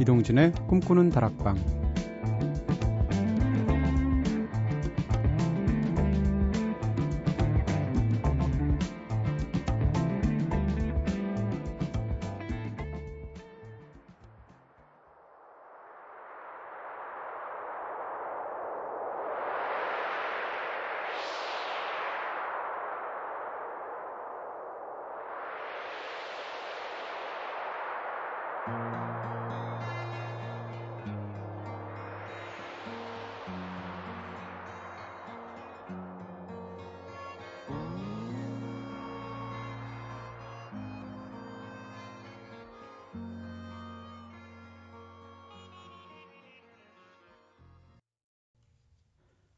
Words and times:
이동진의 0.00 0.52
꿈꾸는 0.66 1.10
다락방 1.10 1.83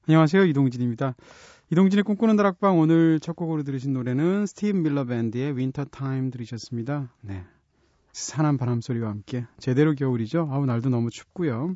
안녕하세요. 0.09 0.45
이동진입니다. 0.45 1.16
이동진의 1.73 2.04
꿈꾸는 2.04 2.37
다락방 2.37 2.79
오늘 2.79 3.18
첫 3.18 3.35
곡으로 3.35 3.65
들으신 3.65 3.93
노래는 3.93 4.46
스티브 4.46 4.79
밀러 4.79 5.04
밴드의 5.04 5.57
Winter 5.59 5.87
Time 5.87 6.30
들으셨습니다. 6.30 7.12
네. 7.23 7.45
스산한 8.12 8.57
바람 8.57 8.80
소리와 8.80 9.10
함께 9.10 9.46
제대로 9.59 9.96
겨울이죠. 9.96 10.49
아우 10.49 10.65
날도 10.65 10.90
너무 10.90 11.10
춥고요. 11.10 11.74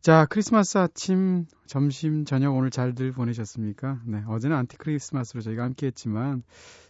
자, 0.00 0.24
크리스마스 0.30 0.78
아침, 0.78 1.46
점심, 1.66 2.24
저녁 2.24 2.54
오늘 2.54 2.70
잘들 2.70 3.10
보내셨습니까? 3.10 4.02
네, 4.06 4.22
어제는 4.28 4.56
안티 4.56 4.76
크리스마스로 4.76 5.40
저희가 5.40 5.64
함께 5.64 5.88
했지만 5.88 6.44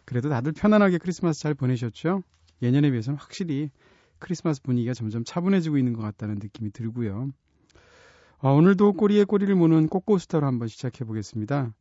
그래도 0.04 0.28
다들 0.28 0.52
편안하게 0.52 0.98
크리스마스 0.98 1.40
잘 1.40 1.54
보내셨죠? 1.54 2.24
예년에 2.60 2.90
비해서는 2.90 3.18
확실히 3.18 3.70
크리스마스 4.18 4.60
분위기가 4.60 4.92
점점 4.92 5.24
차분해지고 5.24 5.78
있는 5.78 5.94
것 5.94 6.02
같다는 6.02 6.34
느낌이 6.42 6.72
들고요. 6.72 7.30
어, 8.42 8.54
오늘도 8.54 8.94
꼬리에 8.94 9.24
꼬리를 9.24 9.54
무는 9.54 9.86
꼬꼬스타로 9.86 10.46
한번 10.46 10.68
시작해 10.68 11.04
보겠습니다. 11.04 11.74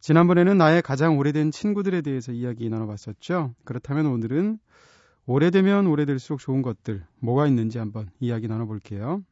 지난번에는 0.00 0.58
나의 0.58 0.82
가장 0.82 1.16
오래된 1.18 1.52
친구들에 1.52 2.00
대해서 2.00 2.32
이야기 2.32 2.68
나눠봤었죠. 2.68 3.54
그렇다면 3.64 4.06
오늘은 4.06 4.58
오래되면 5.26 5.86
오래될수록 5.86 6.40
좋은 6.40 6.62
것들 6.62 7.04
뭐가 7.20 7.46
있는지 7.46 7.78
한번 7.78 8.10
이야기 8.18 8.48
나눠볼게요. 8.48 9.22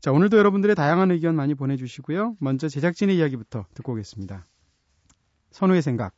자, 0.00 0.12
오늘도 0.12 0.36
여러분들의 0.36 0.76
다양한 0.76 1.10
의견 1.10 1.36
많이 1.36 1.54
보내주시고요. 1.54 2.36
먼저 2.38 2.68
제작진의 2.68 3.16
이야기부터 3.16 3.64
듣고 3.72 3.92
오겠습니다. 3.92 4.46
선우의 5.52 5.80
생각. 5.80 6.12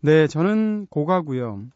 네, 0.00 0.26
저는 0.28 0.86
고가고요. 0.88 1.66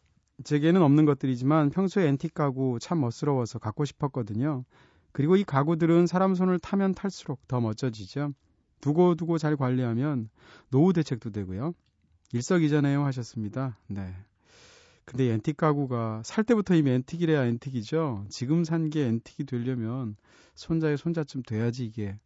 제게는 0.43 0.81
없는 0.81 1.05
것들이지만 1.05 1.69
평소에 1.69 2.07
앤틱 2.07 2.33
가구 2.33 2.79
참 2.81 3.01
멋스러워서 3.01 3.59
갖고 3.59 3.85
싶었거든요. 3.85 4.63
그리고 5.11 5.35
이 5.35 5.43
가구들은 5.43 6.07
사람 6.07 6.35
손을 6.35 6.59
타면 6.59 6.93
탈수록 6.93 7.47
더 7.47 7.59
멋져지죠. 7.59 8.33
두고두고 8.81 9.37
잘 9.37 9.55
관리하면 9.55 10.29
노후 10.69 10.93
대책도 10.93 11.31
되고요. 11.31 11.73
일석이조네요 12.33 13.03
하셨습니다. 13.05 13.77
네. 13.87 14.15
근데 15.05 15.31
앤틱 15.33 15.57
가구가 15.57 16.21
살 16.23 16.43
때부터 16.43 16.75
이미 16.75 16.91
앤틱이래야 16.91 17.45
앤틱이죠. 17.45 18.25
지금 18.29 18.63
산 18.63 18.89
게 18.89 19.05
앤틱이 19.07 19.45
되려면 19.45 20.15
손자의 20.55 20.97
손자쯤 20.97 21.43
돼야지 21.43 21.85
이게 21.85 22.17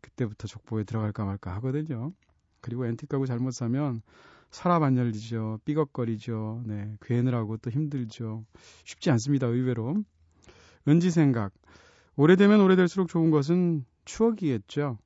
그때부터 0.00 0.48
족보에 0.48 0.84
들어갈까 0.84 1.24
말까 1.24 1.54
하거든요. 1.56 2.12
그리고 2.60 2.86
앤틱 2.86 3.08
가구 3.08 3.26
잘못 3.26 3.52
사면 3.52 4.02
서랍 4.50 4.82
안 4.82 4.96
열리죠. 4.96 5.60
삐걱거리죠. 5.64 6.62
네. 6.66 6.96
괴느라고 7.02 7.56
또 7.58 7.70
힘들죠. 7.70 8.44
쉽지 8.84 9.10
않습니다. 9.10 9.46
의외로. 9.46 10.02
은지 10.88 11.10
생각. 11.10 11.52
오래되면 12.16 12.60
오래될수록 12.60 13.08
좋은 13.08 13.30
것은 13.30 13.84
추억이겠죠. 14.04 14.98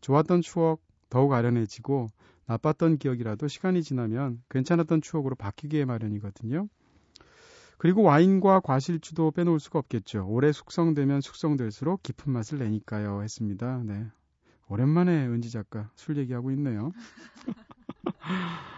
좋았던 0.00 0.42
추억 0.42 0.80
더욱 1.08 1.32
아련해지고 1.32 2.08
나빴던 2.46 2.98
기억이라도 2.98 3.48
시간이 3.48 3.82
지나면 3.82 4.42
괜찮았던 4.48 5.02
추억으로 5.02 5.34
바뀌기에 5.34 5.84
마련이거든요. 5.84 6.68
그리고 7.76 8.02
와인과 8.02 8.60
과실주도 8.60 9.30
빼놓을 9.30 9.60
수가 9.60 9.78
없겠죠. 9.78 10.26
오래 10.28 10.50
숙성되면 10.50 11.20
숙성될수록 11.20 12.02
깊은 12.02 12.32
맛을 12.32 12.58
내니까요. 12.58 13.22
했습니다. 13.22 13.82
네. 13.84 14.06
오랜만에 14.68 15.26
은지 15.26 15.50
작가 15.50 15.90
술 15.94 16.16
얘기하고 16.16 16.50
있네요. 16.50 16.90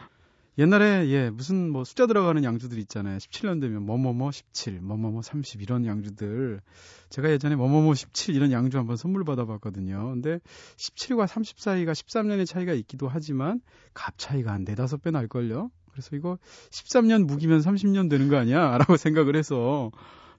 옛날에 0.60 1.08
예 1.08 1.30
무슨 1.30 1.70
뭐 1.70 1.84
숫자 1.84 2.06
들어가는 2.06 2.44
양주들 2.44 2.78
있잖아요. 2.80 3.16
17년 3.16 3.62
되면 3.62 3.82
뭐뭐뭐 3.82 4.30
17, 4.30 4.80
뭐뭐뭐 4.82 5.22
30 5.22 5.62
이런 5.62 5.86
양주들 5.86 6.60
제가 7.08 7.30
예전에 7.30 7.56
뭐뭐뭐 7.56 7.94
17 7.94 8.36
이런 8.36 8.52
양주 8.52 8.76
한번 8.76 8.96
선물 8.96 9.24
받아봤거든요. 9.24 10.10
근데 10.10 10.38
17과 10.76 11.26
30 11.26 11.58
사이가 11.60 11.92
13년의 11.92 12.46
차이가 12.46 12.74
있기도 12.74 13.08
하지만 13.08 13.62
값 13.94 14.18
차이가 14.18 14.52
한 14.52 14.64
네다섯 14.64 15.02
배 15.02 15.10
날 15.10 15.28
걸요. 15.28 15.70
그래서 15.92 16.14
이거 16.14 16.38
13년 16.70 17.24
묵이면 17.24 17.60
30년 17.60 18.10
되는 18.10 18.28
거 18.28 18.36
아니야? 18.36 18.76
라고 18.78 18.98
생각을 18.98 19.36
해서 19.36 19.90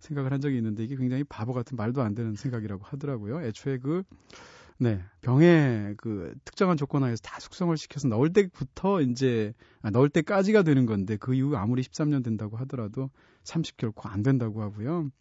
생각을 0.02 0.32
한 0.32 0.40
적이 0.40 0.58
있는데 0.58 0.84
이게 0.84 0.96
굉장히 0.98 1.24
바보 1.24 1.52
같은 1.52 1.76
말도 1.78 2.02
안 2.04 2.14
되는 2.14 2.36
생각이라고 2.36 2.84
하더라고요. 2.86 3.42
애초에 3.42 3.80
그 3.80 4.04
네, 4.82 5.00
병에 5.22 5.94
그 5.96 6.34
특정한 6.44 6.76
조건 6.76 7.04
하에서 7.04 7.22
다 7.22 7.40
숙성을 7.40 7.78
시켜서 7.78 8.08
넣을 8.08 8.34
때부터 8.34 9.02
이제 9.02 9.54
아, 9.84 9.92
넣을 9.92 10.10
때까지가 10.10 10.64
되는 10.64 10.88
건데 10.88 11.18
그 11.18 11.36
이후 11.36 11.56
아무리 11.56 11.84
13년 11.84 12.24
된다고 12.24 12.58
하더라도 12.58 13.12
30 13.44 13.78
결코 13.78 14.10
안 14.10 14.24
된다고 14.24 14.64
하고요. 14.64 15.12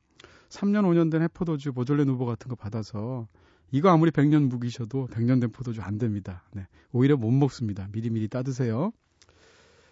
3년 0.48 0.86
5년 0.86 1.10
된 1.10 1.20
해포도주 1.20 1.74
보졸레 1.74 2.04
누보 2.04 2.24
같은 2.24 2.48
거 2.48 2.54
받아서 2.54 3.28
이거 3.70 3.90
아무리 3.90 4.10
100년 4.10 4.48
묵이셔도 4.48 5.08
100년 5.08 5.42
된 5.42 5.52
포도주 5.52 5.82
안 5.82 5.98
됩니다. 5.98 6.42
네. 6.54 6.66
오히려 6.90 7.18
못 7.18 7.30
먹습니다. 7.30 7.86
미리미리 7.92 8.28
따드세요. 8.28 8.92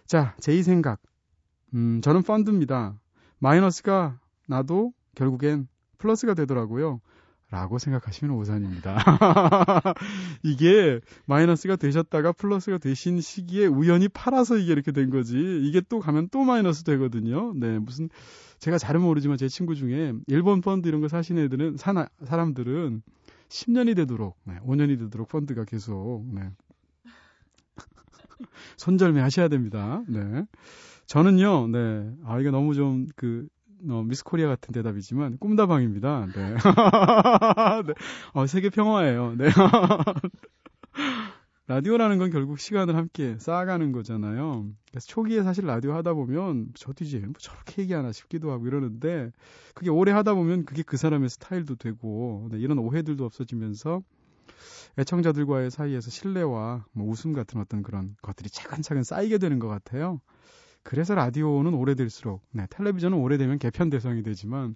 자, 0.07 0.35
제2 0.39 0.63
생각. 0.63 0.99
음, 1.75 2.01
저는 2.01 2.23
펀드입니다. 2.23 2.99
마이너스가 3.37 4.19
나도 4.47 4.93
결국엔 5.13 5.67
플러스가 5.99 6.33
되더라고요. 6.33 7.01
라고 7.51 7.79
생각하시면 7.79 8.35
오산입니다. 8.35 8.95
이게 10.43 10.99
마이너스가 11.25 11.77
되셨다가 11.77 12.31
플러스가 12.31 12.77
되신 12.77 13.21
시기에 13.21 13.65
우연히 13.65 14.07
팔아서 14.07 14.57
이게 14.57 14.71
이렇게 14.71 14.91
된 14.91 15.09
거지. 15.09 15.35
이게 15.63 15.81
또 15.81 15.99
가면 15.99 16.29
또 16.29 16.43
마이너스 16.43 16.83
되거든요. 16.83 17.53
네, 17.55 17.79
무슨 17.79 18.09
제가 18.59 18.77
잘은 18.77 19.01
모르지만 19.01 19.37
제 19.37 19.47
친구 19.47 19.73
중에 19.73 20.13
일본 20.27 20.61
펀드 20.61 20.87
이런 20.87 21.01
거 21.01 21.07
사신 21.07 21.39
애들은 21.39 21.77
사나, 21.77 22.07
사람들은 22.23 23.01
10년이 23.49 23.95
되도록, 23.95 24.37
네, 24.43 24.59
5년이 24.59 24.99
되도록 24.99 25.29
펀드가 25.29 25.65
계속 25.65 26.25
네. 26.31 26.51
손절매 28.77 29.21
하셔야 29.21 29.47
됩니다. 29.47 30.03
네. 30.07 30.45
저는요, 31.07 31.69
네. 31.69 32.11
아, 32.25 32.39
이거 32.39 32.51
너무 32.51 32.75
좀, 32.75 33.07
그, 33.15 33.47
어, 33.87 34.03
미스 34.03 34.23
코리아 34.23 34.47
같은 34.47 34.73
대답이지만 34.73 35.37
꿈다방입니다. 35.37 36.27
네. 36.33 36.55
네. 37.87 37.93
어, 38.33 38.47
세계 38.47 38.69
평화예요. 38.69 39.35
네. 39.37 39.49
라디오라는 41.67 42.17
건 42.17 42.31
결국 42.31 42.59
시간을 42.59 42.95
함께 42.95 43.37
쌓아가는 43.37 43.91
거잖아요. 43.91 44.67
그래서 44.89 45.07
초기에 45.07 45.43
사실 45.43 45.67
라디오 45.67 45.93
하다 45.93 46.15
보면 46.15 46.69
저뒤지 46.73 47.19
뭐 47.19 47.33
저렇게 47.37 47.83
얘기하나 47.83 48.11
싶기도 48.11 48.51
하고 48.51 48.65
이러는데 48.65 49.31
그게 49.75 49.91
오래 49.91 50.11
하다 50.11 50.33
보면 50.33 50.65
그게 50.65 50.81
그 50.81 50.97
사람의 50.97 51.29
스타일도 51.29 51.75
되고 51.75 52.47
네, 52.51 52.57
이런 52.57 52.79
오해들도 52.79 53.23
없어지면서 53.23 54.01
애청자들과의 54.97 55.69
사이에서 55.69 56.09
신뢰와 56.09 56.85
뭐 56.91 57.07
웃음 57.07 57.33
같은 57.33 57.61
어떤 57.61 57.83
그런 57.83 58.15
것들이 58.23 58.49
차근차근 58.49 59.03
쌓이게 59.03 59.37
되는 59.37 59.59
것 59.59 59.67
같아요. 59.67 60.21
그래서 60.89 61.13
라디오는 61.13 61.75
오래될수록, 61.75 62.41
네, 62.49 62.65
텔레비전은 62.71 63.15
오래되면 63.15 63.59
개편 63.59 63.91
대상이 63.91 64.23
되지만, 64.23 64.75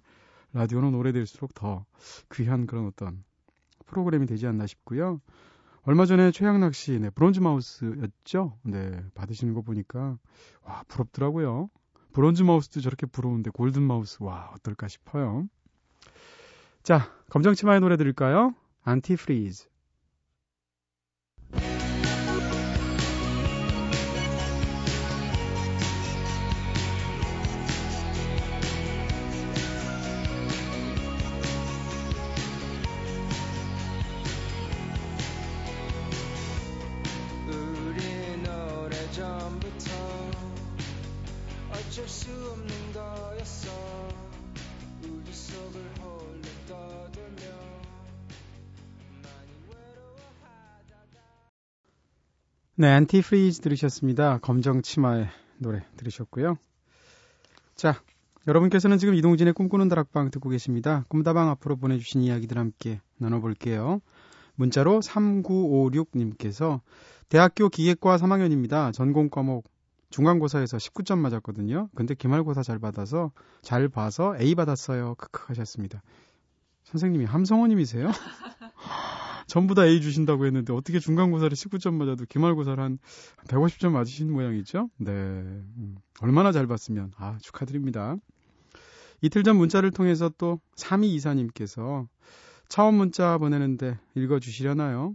라디오는 0.52 0.94
오래될수록 0.94 1.54
더 1.54 1.86
귀한 2.34 2.68
그런 2.68 2.86
어떤 2.86 3.24
프로그램이 3.86 4.26
되지 4.26 4.46
않나 4.46 4.68
싶고요. 4.68 5.20
얼마 5.82 6.06
전에 6.06 6.30
최양락 6.30 6.76
씨, 6.76 7.00
네, 7.00 7.10
브론즈 7.10 7.40
마우스였죠? 7.40 8.56
네, 8.62 9.04
받으시는 9.16 9.54
거 9.54 9.62
보니까, 9.62 10.16
와, 10.62 10.84
부럽더라고요. 10.86 11.68
브론즈 12.12 12.44
마우스도 12.44 12.80
저렇게 12.80 13.06
부러운데, 13.06 13.50
골든 13.50 13.82
마우스, 13.82 14.22
와, 14.22 14.52
어떨까 14.54 14.86
싶어요. 14.86 15.48
자, 16.84 17.10
검정치마의 17.30 17.80
노래 17.80 17.96
들을까요? 17.96 18.54
Antifreeze. 18.84 19.66
네, 52.84 52.90
Antifreeze 52.90 53.62
들으셨습니다. 53.62 54.40
검정 54.42 54.82
치마의 54.82 55.26
노래 55.56 55.86
들으셨고요. 55.96 56.58
자, 57.74 57.98
여러분께서는 58.46 58.98
지금 58.98 59.14
이동진의 59.14 59.54
꿈꾸는 59.54 59.88
다락방 59.88 60.30
듣고 60.30 60.50
계십니다. 60.50 61.02
꿈다방 61.08 61.48
앞으로 61.48 61.76
보내주신 61.76 62.20
이야기들 62.20 62.58
함께 62.58 63.00
나눠볼게요. 63.16 64.02
문자로 64.56 65.00
3956님께서 65.00 66.80
대학교 67.30 67.70
기계과 67.70 68.18
3학년입니다. 68.18 68.92
전공 68.92 69.30
과목 69.30 69.64
중간고사에서 70.10 70.76
19점 70.76 71.16
맞았거든요. 71.20 71.88
근데 71.94 72.14
기말고사 72.14 72.62
잘 72.62 72.78
받아서 72.78 73.32
잘 73.62 73.88
봐서 73.88 74.36
A 74.38 74.54
받았어요. 74.54 75.14
크크 75.14 75.44
하셨습니다. 75.46 76.02
선생님이 76.82 77.24
함성호님이세요? 77.24 78.10
전부 79.46 79.74
다 79.74 79.86
A 79.86 80.00
주신다고 80.00 80.46
했는데 80.46 80.72
어떻게 80.72 80.98
중간고사를 80.98 81.54
19점 81.54 81.94
맞아도 81.94 82.24
기말고사를 82.26 82.82
한 82.82 82.98
150점 83.48 83.90
맞으시는 83.90 84.32
모양이죠? 84.32 84.90
네. 84.98 85.12
음, 85.12 85.96
얼마나 86.20 86.52
잘 86.52 86.66
봤으면. 86.66 87.12
아, 87.16 87.38
축하드립니다. 87.40 88.16
이틀 89.20 89.42
전 89.42 89.56
문자를 89.56 89.90
통해서 89.90 90.30
또 90.36 90.60
3224님께서 90.76 92.06
처음 92.68 92.96
문자 92.96 93.38
보내는데 93.38 93.98
읽어주시려나요? 94.14 95.14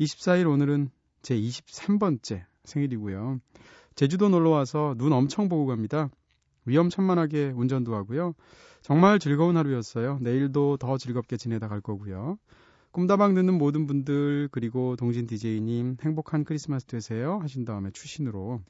24일 0.00 0.50
오늘은 0.50 0.90
제 1.22 1.36
23번째 1.36 2.44
생일이고요. 2.64 3.40
제주도 3.94 4.28
놀러 4.28 4.50
와서 4.50 4.94
눈 4.98 5.12
엄청 5.12 5.48
보고 5.48 5.66
갑니다. 5.66 6.10
위험천만하게 6.66 7.52
운전도 7.54 7.94
하고요. 7.94 8.34
정말 8.82 9.18
즐거운 9.18 9.56
하루였어요. 9.56 10.18
내일도 10.20 10.76
더 10.76 10.98
즐겁게 10.98 11.36
지내다 11.36 11.68
갈 11.68 11.80
거고요. 11.80 12.38
꿈다방 12.94 13.34
듣는 13.34 13.58
모든 13.58 13.88
분들 13.88 14.50
그리고 14.52 14.94
동진 14.94 15.26
DJ님 15.26 15.96
행복한 16.00 16.44
크리스마스 16.44 16.86
되세요 16.86 17.40
하신 17.42 17.64
다음에 17.64 17.90
추신으로 17.90 18.62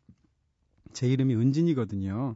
제 0.94 1.06
이름이 1.06 1.34
은진이거든요. 1.34 2.34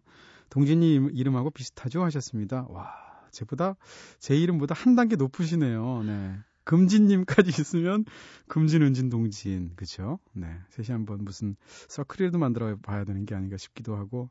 동진님 0.50 1.12
이름하고 1.14 1.48
비슷하죠 1.48 2.04
하셨습니다. 2.04 2.66
와 2.68 2.92
제보다 3.30 3.76
제 4.18 4.36
이름보다 4.36 4.74
한 4.74 4.96
단계 4.96 5.16
높으시네요. 5.16 6.02
네. 6.02 6.34
금진님까지 6.64 7.48
있으면 7.58 8.04
금진, 8.48 8.82
은진, 8.82 9.08
동진 9.08 9.72
그죠? 9.74 10.18
네 10.34 10.58
셋이 10.68 10.88
한번 10.88 11.24
무슨 11.24 11.56
서클이라도 11.88 12.36
만들어 12.36 12.76
봐야 12.82 13.04
되는 13.04 13.24
게 13.24 13.34
아닌가 13.34 13.56
싶기도 13.56 13.96
하고 13.96 14.28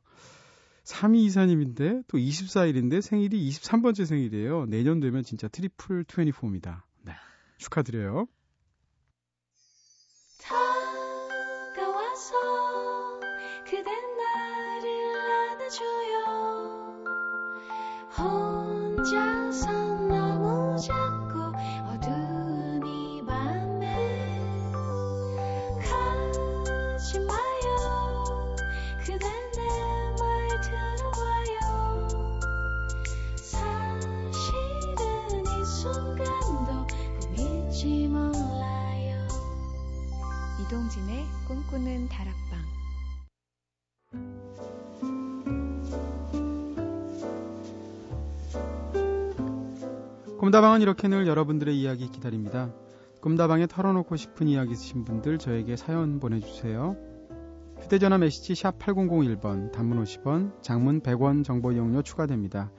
3224님인데 0.83 2.03
또 2.07 2.19
24일인데 2.19 3.01
생일이 3.01 3.49
23번째 3.49 4.05
생일이에요. 4.05 4.67
내년 4.67 4.99
되면 4.99 5.23
진짜 5.23 5.47
트리플 5.47 6.03
24입니다. 6.03 6.83
네. 7.57 7.63
축하드려요. 7.63 8.27
이동진의 40.59 41.23
꿈꾸는 41.47 42.09
다락방. 42.09 42.57
꿈다방은 50.39 50.81
이렇게 50.81 51.07
늘 51.07 51.27
여러분들의 51.27 51.79
이야기 51.79 52.09
기다립니다. 52.09 52.73
꿈다방에 53.21 53.67
털어놓고 53.67 54.15
싶은 54.15 54.47
이야기 54.47 54.71
있으신 54.71 55.05
분들 55.05 55.37
저에게 55.37 55.75
사연 55.75 56.19
보내주세요. 56.19 56.95
휴대전화 57.81 58.17
메시지 58.17 58.55
샵 58.55 58.79
8001번, 58.79 59.71
단문 59.71 60.03
50원, 60.03 60.63
장문 60.63 61.01
100원 61.01 61.43
정보 61.43 61.71
이용료 61.71 62.01
추가됩니다. 62.01 62.71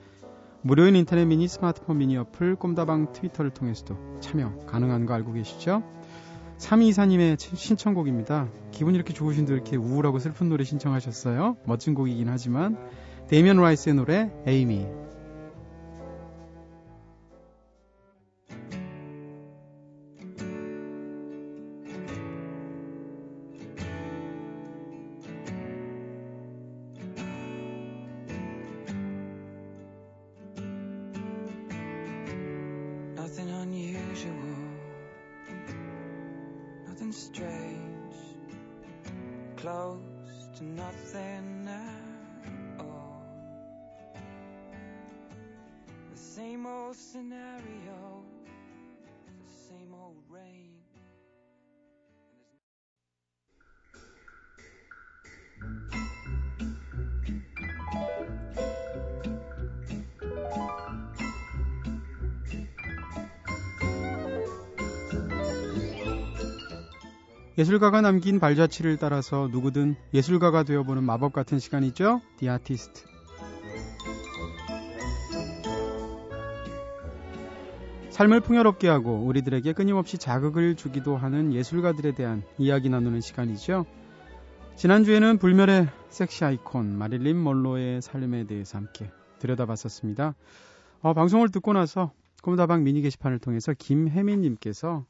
무료인 0.61 0.97
인터넷 0.97 1.23
미니 1.23 1.47
스마트폰 1.47 1.99
미니 1.99 2.17
어플 2.17 2.57
꼼다방 2.57 3.13
트위터를 3.13 3.51
통해서도 3.51 4.19
참여 4.19 4.65
가능한 4.65 5.05
거 5.05 5.13
알고 5.13 5.31
계시죠? 5.31 5.81
3224님의 6.59 7.37
신청곡입니다. 7.55 8.49
기분 8.71 8.95
이렇게 8.95 9.13
좋으신데 9.13 9.53
이렇게 9.53 9.75
우울하고 9.75 10.19
슬픈 10.19 10.49
노래 10.49 10.63
신청하셨어요? 10.63 11.57
멋진 11.65 11.95
곡이긴 11.95 12.29
하지만 12.29 12.77
데이미언 13.27 13.57
라이스의 13.57 13.95
노래 13.95 14.31
에이미 14.45 14.85
strange, 37.11 38.15
close 39.57 39.99
to 40.57 40.63
nothing. 40.63 41.58
예술가가 67.59 67.99
남긴 67.99 68.39
발자취를 68.39 68.95
따라서 68.95 69.49
누구든 69.51 69.97
예술가가 70.13 70.63
되어보는 70.63 71.03
마법 71.03 71.33
같은 71.33 71.59
시간이죠. 71.59 72.21
Artist. 72.41 73.03
삶을 78.11 78.39
풍요롭게 78.39 78.87
하고 78.87 79.25
우리들에게 79.25 79.73
끊임없이 79.73 80.17
자극을 80.17 80.75
주기도 80.75 81.17
하는 81.17 81.51
예술가들에 81.51 82.13
대한 82.13 82.43
이야기 82.57 82.87
나누는 82.87 83.19
시간이죠. 83.19 83.85
지난주에는 84.77 85.37
불멸의 85.37 85.89
섹시 86.07 86.45
아이콘 86.45 86.97
마릴린 86.97 87.37
몰로의 87.37 88.01
삶에 88.01 88.45
대해서 88.45 88.77
함께 88.77 89.11
들여다봤었습니다. 89.39 90.33
어, 91.01 91.13
방송을 91.13 91.49
듣고 91.49 91.73
나서 91.73 92.13
꿈다방 92.41 92.85
미니 92.85 93.01
게시판을 93.01 93.39
통해서 93.39 93.73
김혜민님께서 93.77 95.05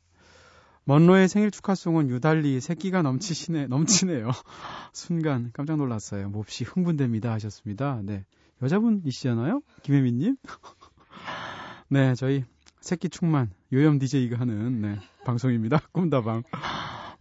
먼로의 0.86 1.28
생일 1.28 1.52
축하송은 1.52 2.10
유달리 2.10 2.60
새끼가 2.60 3.02
넘치시네, 3.02 3.68
넘치네요. 3.68 4.32
순간 4.94 5.52
깜짝 5.54 5.78
놀랐어요. 5.78 6.30
몹시 6.30 6.64
흥분됩니다. 6.64 7.32
하셨습니다. 7.34 8.02
네. 8.04 8.26
여자분이시잖아요? 8.62 9.62
김혜민님? 9.84 10.38
네, 11.90 12.16
저희 12.16 12.44
새끼 12.82 13.10
충만 13.10 13.52
요염 13.72 14.00
DJ가 14.00 14.40
하는, 14.40 14.82
네, 14.82 15.00
방송입니다. 15.26 15.80
꿈다방. 15.92 16.44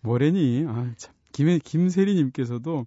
뭐래니? 0.01 0.65
아, 0.67 0.93
참. 0.97 1.15
김, 1.33 1.59
김세리님께서도 1.63 2.87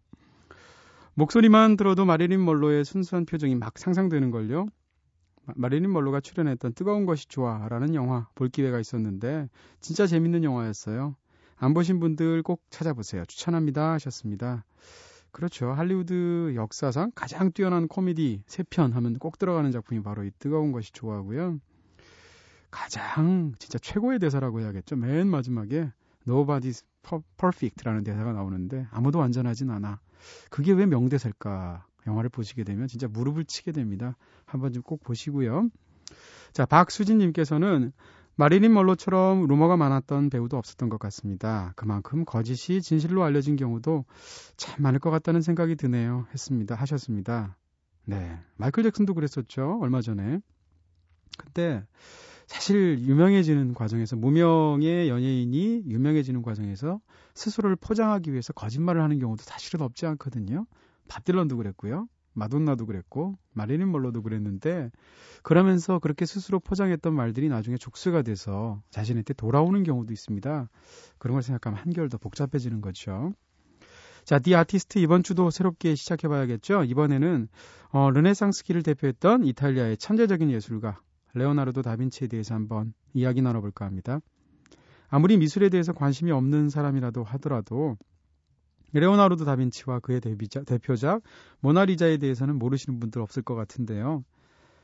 목소리만 1.13 1.77
들어도 1.77 2.05
마릴린 2.05 2.43
멀로의 2.43 2.83
순수한 2.83 3.25
표정이 3.25 3.55
막 3.55 3.77
상상되는걸요. 3.77 4.67
마릴린 5.55 5.91
멀로가 5.91 6.21
출연했던 6.21 6.73
뜨거운 6.73 7.05
것이 7.05 7.27
좋아라는 7.27 7.95
영화 7.95 8.27
볼 8.35 8.49
기회가 8.49 8.79
있었는데 8.79 9.49
진짜 9.79 10.07
재밌는 10.07 10.43
영화였어요. 10.43 11.15
안 11.57 11.73
보신 11.73 11.99
분들 11.99 12.43
꼭 12.43 12.61
찾아보세요. 12.69 13.25
추천합니다 13.25 13.93
하셨습니다. 13.93 14.65
그렇죠. 15.31 15.71
할리우드 15.71 16.53
역사상 16.55 17.11
가장 17.15 17.51
뛰어난 17.51 17.87
코미디 17.87 18.43
세 18.47 18.63
편 18.69 18.91
하면 18.93 19.17
꼭 19.17 19.37
들어가는 19.39 19.71
작품이 19.71 20.01
바로 20.03 20.23
이 20.23 20.31
뜨거운 20.39 20.71
것이 20.71 20.91
좋아하고요. 20.91 21.59
가장 22.69 23.53
진짜 23.59 23.77
최고의 23.79 24.19
대사라고 24.19 24.61
해야겠죠. 24.61 24.95
맨 24.95 25.27
마지막에 25.27 25.91
Nobody's 26.27 26.83
Perfect라는 27.37 28.03
대사가 28.03 28.31
나오는데 28.33 28.87
아무도 28.91 29.19
완전하진 29.19 29.69
않아. 29.71 29.99
그게 30.49 30.71
왜 30.71 30.85
명대사일까? 30.85 31.85
영화를 32.07 32.29
보시게 32.29 32.63
되면 32.63 32.87
진짜 32.87 33.07
무릎을 33.07 33.45
치게 33.45 33.71
됩니다. 33.71 34.17
한번 34.45 34.73
좀 34.73 34.83
꼭 34.83 35.03
보시고요. 35.03 35.69
자, 36.53 36.65
박수진님께서는 36.65 37.91
마리린 38.35 38.73
멀로처럼 38.73 39.45
루머가 39.47 39.77
많았던 39.77 40.29
배우도 40.29 40.57
없었던 40.57 40.89
것 40.89 40.99
같습니다. 40.99 41.73
그만큼 41.75 42.25
거짓이 42.25 42.81
진실로 42.81 43.23
알려진 43.23 43.55
경우도 43.55 44.05
참 44.57 44.81
많을 44.83 44.99
것 44.99 45.11
같다는 45.11 45.41
생각이 45.41 45.75
드네요. 45.75 46.25
했습니다. 46.33 46.75
하셨습니다. 46.75 47.57
네. 48.05 48.39
마이클 48.57 48.83
잭슨도 48.83 49.13
그랬었죠. 49.13 49.79
얼마 49.81 50.01
전에. 50.01 50.39
그때 51.37 51.83
사실 52.47 52.99
유명해지는 52.99 53.73
과정에서 53.73 54.15
무명의 54.15 55.07
연예인이 55.07 55.83
유명해지는 55.87 56.41
과정에서 56.41 56.99
스스로를 57.35 57.75
포장하기 57.77 58.31
위해서 58.31 58.51
거짓말을 58.53 59.01
하는 59.01 59.19
경우도 59.19 59.43
사실은 59.43 59.81
없지 59.85 60.05
않거든요. 60.07 60.65
밥 61.11 61.25
딜런도 61.25 61.57
그랬고요. 61.57 62.07
마돈나도 62.35 62.85
그랬고 62.85 63.37
마리린 63.51 63.91
멀로도 63.91 64.21
그랬는데 64.21 64.89
그러면서 65.43 65.99
그렇게 65.99 66.25
스스로 66.25 66.61
포장했던 66.61 67.13
말들이 67.13 67.49
나중에 67.49 67.75
족쇄가 67.75 68.21
돼서 68.21 68.81
자신한테 68.91 69.33
돌아오는 69.33 69.83
경우도 69.83 70.13
있습니다. 70.13 70.69
그런 71.17 71.33
걸 71.33 71.43
생각하면 71.43 71.79
한결 71.83 72.07
더 72.07 72.17
복잡해지는 72.17 72.79
거죠. 72.79 73.33
자, 74.23 74.39
디 74.39 74.55
아티스트 74.55 74.99
이번 74.99 75.21
주도 75.21 75.51
새롭게 75.51 75.95
시작해봐야겠죠. 75.95 76.85
이번에는 76.85 77.49
어, 77.89 78.09
르네상스기를 78.09 78.81
대표했던 78.83 79.43
이탈리아의 79.43 79.97
천재적인 79.97 80.49
예술가 80.49 81.01
레오나르도 81.33 81.81
다빈치에 81.81 82.29
대해서 82.29 82.55
한번 82.55 82.93
이야기 83.11 83.41
나눠볼까 83.41 83.83
합니다. 83.83 84.21
아무리 85.09 85.35
미술에 85.35 85.67
대해서 85.67 85.91
관심이 85.91 86.31
없는 86.31 86.69
사람이라도 86.69 87.25
하더라도 87.25 87.97
레오나르도 88.93 89.45
다빈치와 89.45 89.99
그의 89.99 90.19
데뷔작, 90.21 90.65
대표작 90.65 91.21
모나리자에 91.59 92.17
대해서는 92.17 92.57
모르시는 92.59 92.99
분들 92.99 93.21
없을 93.21 93.41
것 93.41 93.55
같은데요. 93.55 94.23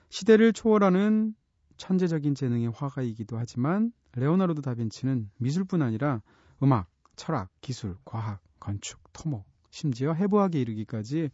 시대를 0.10 0.54
초월하는 0.54 1.34
천재적인 1.78 2.36
재능의 2.36 2.72
화가이기도 2.74 3.38
하지만 3.38 3.92
레오나르도 4.16 4.62
다빈치는 4.62 5.30
미술뿐 5.38 5.82
아니라 5.82 6.22
음악, 6.64 6.88
철학, 7.16 7.50
기술, 7.62 7.96
과학, 8.06 8.40
건축, 8.60 9.00
토목, 9.14 9.46
심지어 9.70 10.14
해부학에 10.14 10.60
이르기까지 10.60 11.30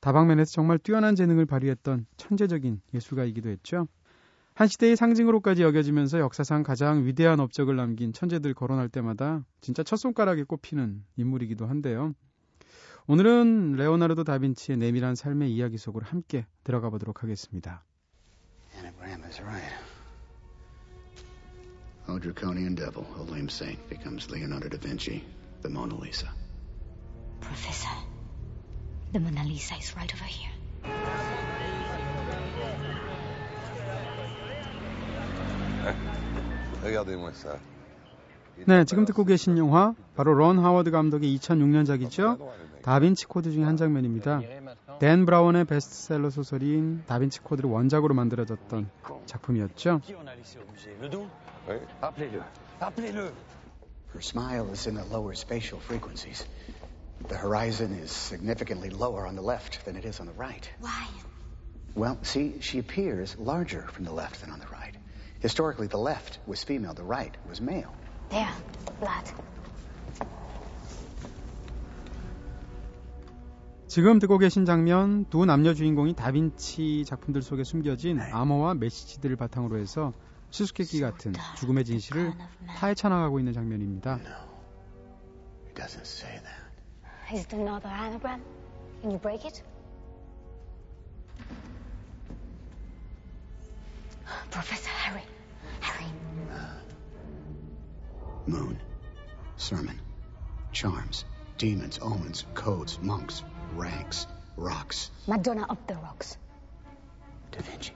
다방면에서 0.00 0.52
정말 0.52 0.78
뛰어난 0.78 1.16
재능을 1.16 1.46
발휘했던 1.46 2.06
천재적인 2.16 2.80
예술가이기도 2.94 3.48
했죠. 3.48 3.88
한 4.58 4.66
시대의 4.66 4.96
상징으로까지 4.96 5.62
여겨지면서 5.62 6.18
역사상 6.18 6.64
가장 6.64 7.06
위대한 7.06 7.38
업적을 7.38 7.76
남긴 7.76 8.12
천재들 8.12 8.54
거론할 8.54 8.88
때마다 8.88 9.44
진짜 9.60 9.84
첫 9.84 9.94
손가락에 9.94 10.42
꼽히는 10.42 11.04
인물이기도 11.14 11.68
한데요. 11.68 12.12
오늘은 13.06 13.74
레오나르도 13.76 14.24
다빈치의 14.24 14.78
내밀한 14.78 15.14
삶의 15.14 15.54
이야기 15.54 15.78
속으로 15.78 16.04
함께 16.06 16.44
들어가 16.64 16.90
보도록 16.90 17.22
하겠습니다. 17.22 17.84
A 22.08 22.18
draconian 22.18 22.74
devil, 22.74 23.06
a 23.16 23.22
lame 23.30 23.48
saint, 23.48 23.78
becomes 23.88 24.28
Leonardo 24.28 24.68
da 24.68 24.78
Vinci, 24.78 25.22
the 25.62 25.70
Mona 25.70 25.94
Lisa. 25.94 26.34
Professor, 27.38 27.94
the 29.12 29.20
Mona 29.20 29.44
Lisa 29.44 29.76
is 29.76 29.94
right 29.94 30.12
over 30.12 30.26
here. 30.26 31.67
네, 38.66 38.84
지금 38.84 39.04
듣고 39.04 39.24
계신 39.24 39.56
영화 39.58 39.94
바로 40.16 40.34
런 40.34 40.58
하워드 40.58 40.90
감독의 40.90 41.36
2006년작이죠. 41.38 42.38
다빈치 42.82 43.26
코드 43.26 43.50
중의 43.50 43.66
한 43.66 43.76
장면입니다. 43.76 44.40
댄 44.98 45.26
브라운의 45.26 45.64
베스트셀러 45.64 46.30
소설인 46.30 47.04
다빈치 47.06 47.40
코드를 47.40 47.70
원작으로 47.70 48.14
만들어졌던 48.14 48.90
작품이었죠. 49.26 50.00
Her 54.10 54.22
smile 54.22 54.70
is 54.70 54.88
in 54.88 54.96
the 54.96 55.04
lower 55.04 55.34
spatial 55.34 55.78
frequencies. 55.78 56.46
The 57.28 57.36
horizon 57.36 57.92
is 57.92 58.10
significantly 58.10 58.88
lower 58.88 59.26
on 59.26 59.36
the 59.36 59.44
left 59.44 59.84
than 59.84 59.96
it 59.96 60.08
is 60.08 60.18
on 60.18 60.26
the 60.26 60.34
right. 60.34 60.64
Why? 60.80 61.06
Well, 61.94 62.16
see, 62.22 62.56
she 62.60 62.78
appears 62.78 63.36
larger 63.38 63.84
from 63.92 64.06
the 64.06 64.12
left 64.12 64.40
than 64.40 64.50
on 64.50 64.60
the 64.60 64.66
right. 64.72 64.97
Historically, 65.40 65.86
the 65.86 65.98
left 65.98 66.40
was 66.46 66.64
female, 66.64 66.94
the 66.94 67.04
right 67.04 67.36
was 67.48 67.60
male. 67.60 67.92
There, 68.28 68.52
blood. 68.98 69.32
지금 73.86 74.18
듣고 74.18 74.36
계신 74.36 74.66
장면 74.66 75.24
두 75.30 75.46
남녀 75.46 75.72
주인공이 75.72 76.14
다빈치 76.14 77.04
작품들 77.06 77.40
속에 77.40 77.64
숨겨진 77.64 78.20
암호와 78.20 78.74
메시지들을 78.74 79.36
바탕으로 79.36 79.78
해서 79.78 80.12
수수께끼 80.50 81.00
같은 81.00 81.32
죽음의 81.56 81.84
진실을 81.86 82.34
파헤쳐나가고 82.66 83.38
있는 83.38 83.54
장면입니다. 83.54 84.18
No, 84.18 84.48
Professor 94.50 94.90
Harry. 94.90 95.22
Harry. 95.80 96.10
Moon. 98.46 98.78
Sermon. 99.56 100.00
Charms. 100.72 101.24
Demons, 101.58 101.98
omens, 102.00 102.46
codes, 102.54 102.98
monks, 103.02 103.44
ranks, 103.76 104.26
rocks. 104.56 105.10
Madonna 105.26 105.66
of 105.68 105.78
the 105.86 105.94
rocks. 105.96 106.38
Da 107.50 107.60
Vinci. 107.62 107.92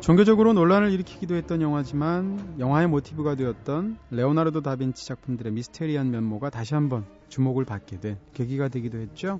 종교적으로 0.00 0.52
논란을 0.52 0.90
일으키기도 0.92 1.34
했던 1.36 1.62
영화지만 1.62 2.56
영화의 2.58 2.88
모티브가 2.88 3.36
되었던 3.36 3.98
레오나르도 4.10 4.60
다빈치 4.62 5.06
작품들의 5.06 5.52
미스테리한 5.52 6.10
면모가 6.10 6.50
다시 6.50 6.74
한번 6.74 7.06
주목을 7.28 7.64
받게 7.64 8.00
된 8.00 8.18
계기가 8.34 8.68
되기도 8.68 8.98
했죠. 8.98 9.38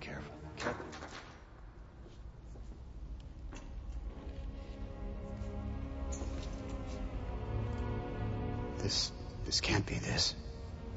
This, 9.55 9.63
can't 9.63 9.87
be 9.87 10.01
this. 10.01 10.37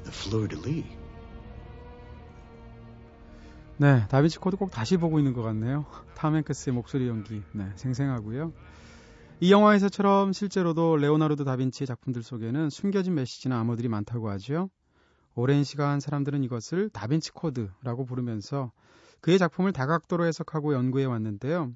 The 0.03 0.11
fleur 0.11 0.47
de 0.47 0.57
lis. 0.57 0.87
네, 3.77 4.07
다빈치 4.07 4.39
코드 4.39 4.57
꼭 4.57 4.71
다시 4.71 4.97
보고 4.97 5.19
있는 5.19 5.33
것 5.33 5.43
같네요. 5.43 5.85
탐 6.15 6.35
행크스의 6.35 6.73
목소리 6.73 7.07
연기, 7.07 7.43
네, 7.53 7.69
생생하고요. 7.75 8.51
이 9.41 9.51
영화에서처럼 9.51 10.33
실제로도 10.33 10.97
레오나르도 10.97 11.43
다빈치의 11.43 11.85
작품들 11.85 12.23
속에는 12.23 12.71
숨겨진 12.71 13.13
메시지나 13.13 13.59
암호들이 13.59 13.89
많다고 13.89 14.27
하죠. 14.31 14.71
오랜 15.35 15.63
시간 15.63 15.99
사람들은 15.99 16.43
이것을 16.43 16.89
다빈치 16.89 17.33
코드라고 17.33 18.05
부르면서 18.05 18.71
그의 19.21 19.37
작품을 19.37 19.71
다각도로 19.71 20.25
해석하고 20.25 20.73
연구해 20.73 21.05
왔는데요. 21.05 21.73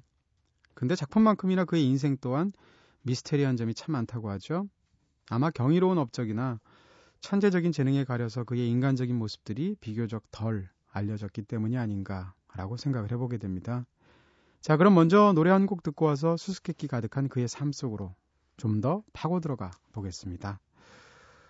근데 0.74 0.96
작품만큼이나 0.96 1.64
그의 1.64 1.84
인생 1.86 2.16
또한 2.20 2.52
미스테리한 3.02 3.56
점이 3.56 3.74
참 3.74 3.92
많다고 3.92 4.30
하죠. 4.30 4.66
아마 5.30 5.50
경이로운 5.50 5.98
업적이나 5.98 6.58
천재적인 7.22 7.72
재능에 7.72 8.04
가려서 8.04 8.44
그의 8.44 8.68
인간적인 8.68 9.16
모습들이 9.16 9.76
비교적 9.80 10.24
덜 10.30 10.68
알려졌기 10.92 11.42
때문이 11.42 11.78
아닌가라고 11.78 12.76
생각을 12.76 13.10
해보게 13.12 13.38
됩니다. 13.38 13.86
자, 14.60 14.76
그럼 14.76 14.94
먼저 14.94 15.32
노래 15.34 15.50
한 15.50 15.66
곡 15.66 15.82
듣고 15.82 16.04
와서 16.04 16.36
수수께끼 16.36 16.86
가득한 16.88 17.28
그의 17.28 17.48
삶 17.48 17.72
속으로 17.72 18.14
좀 18.56 18.80
더 18.80 19.02
파고 19.12 19.40
들어가 19.40 19.70
보겠습니다. 19.92 20.60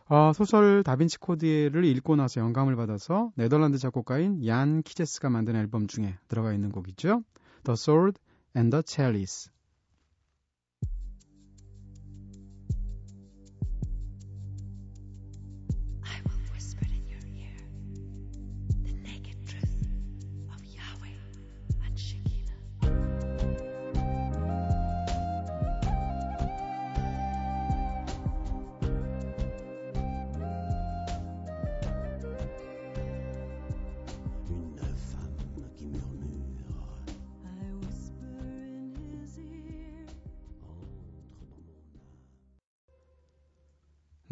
어, 0.09 0.33
소설 0.35 0.83
다빈치 0.83 1.19
코드를 1.19 1.85
읽고 1.85 2.17
나서 2.17 2.41
영감을 2.41 2.77
받아서 2.77 3.33
네덜란드 3.35 3.79
작곡가인 3.79 4.47
얀 4.47 4.83
키제스가 4.83 5.31
만든 5.31 5.57
앨범 5.57 5.87
중에 5.87 6.19
들어가 6.29 6.53
있는 6.53 6.71
곡이죠. 6.71 7.23
The 7.65 7.75
Sword 7.75 8.21
and 8.57 8.71
the 8.71 8.83
Chalice. 8.87 9.52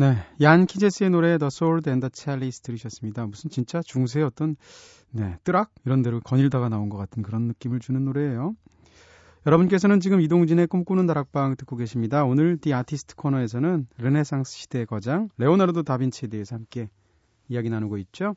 네, 0.00 0.16
얀 0.40 0.64
키제스의 0.64 1.10
노래 1.10 1.36
The 1.36 1.48
Sword 1.48 1.90
and 1.90 2.00
the 2.00 2.10
Chalice 2.10 2.62
들으셨습니다. 2.62 3.26
무슨 3.26 3.50
진짜 3.50 3.82
중세의 3.82 4.24
어떤 4.24 4.56
네, 5.10 5.36
뜨락 5.44 5.72
이런 5.84 6.00
데로 6.00 6.20
거닐다가 6.20 6.70
나온 6.70 6.88
것 6.88 6.96
같은 6.96 7.22
그런 7.22 7.42
느낌을 7.42 7.80
주는 7.80 8.02
노래예요. 8.06 8.54
여러분께서는 9.44 10.00
지금 10.00 10.22
이동진의 10.22 10.68
꿈꾸는 10.68 11.06
다락방 11.06 11.56
듣고 11.56 11.76
계십니다. 11.76 12.24
오늘 12.24 12.56
The 12.56 12.72
Artist 12.72 13.14
코너에서는 13.16 13.88
르네상스 13.98 14.50
시대의 14.50 14.86
거장 14.86 15.28
레오나르도 15.36 15.82
다빈치에 15.82 16.30
대해서 16.30 16.56
함께 16.56 16.88
이야기 17.50 17.68
나누고 17.68 17.98
있죠. 17.98 18.34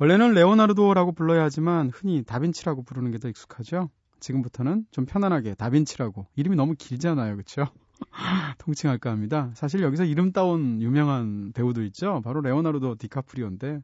원래는 0.00 0.32
레오나르도라고 0.32 1.12
불러야 1.12 1.44
하지만 1.44 1.90
흔히 1.94 2.24
다빈치라고 2.24 2.82
부르는 2.82 3.12
게 3.12 3.18
더 3.18 3.28
익숙하죠. 3.28 3.88
지금부터는 4.18 4.86
좀 4.90 5.06
편안하게 5.06 5.54
다빈치라고 5.54 6.26
이름이 6.34 6.56
너무 6.56 6.74
길잖아요. 6.76 7.34
그렇죠? 7.36 7.66
통칭할까 8.58 9.10
합니다. 9.10 9.50
사실 9.54 9.82
여기서 9.82 10.04
이름 10.04 10.32
따온 10.32 10.80
유명한 10.82 11.52
배우도 11.52 11.82
있죠. 11.84 12.20
바로 12.24 12.40
레오나르도 12.40 12.96
디카프리오인데 12.96 13.82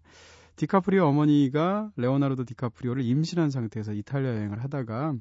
디카프리오 0.56 1.04
어머니가 1.06 1.90
레오나르도 1.96 2.44
디카프리오를 2.44 3.04
임신한 3.04 3.50
상태에서 3.50 3.92
이탈리아 3.92 4.34
여행을 4.34 4.62
하다가 4.62 5.14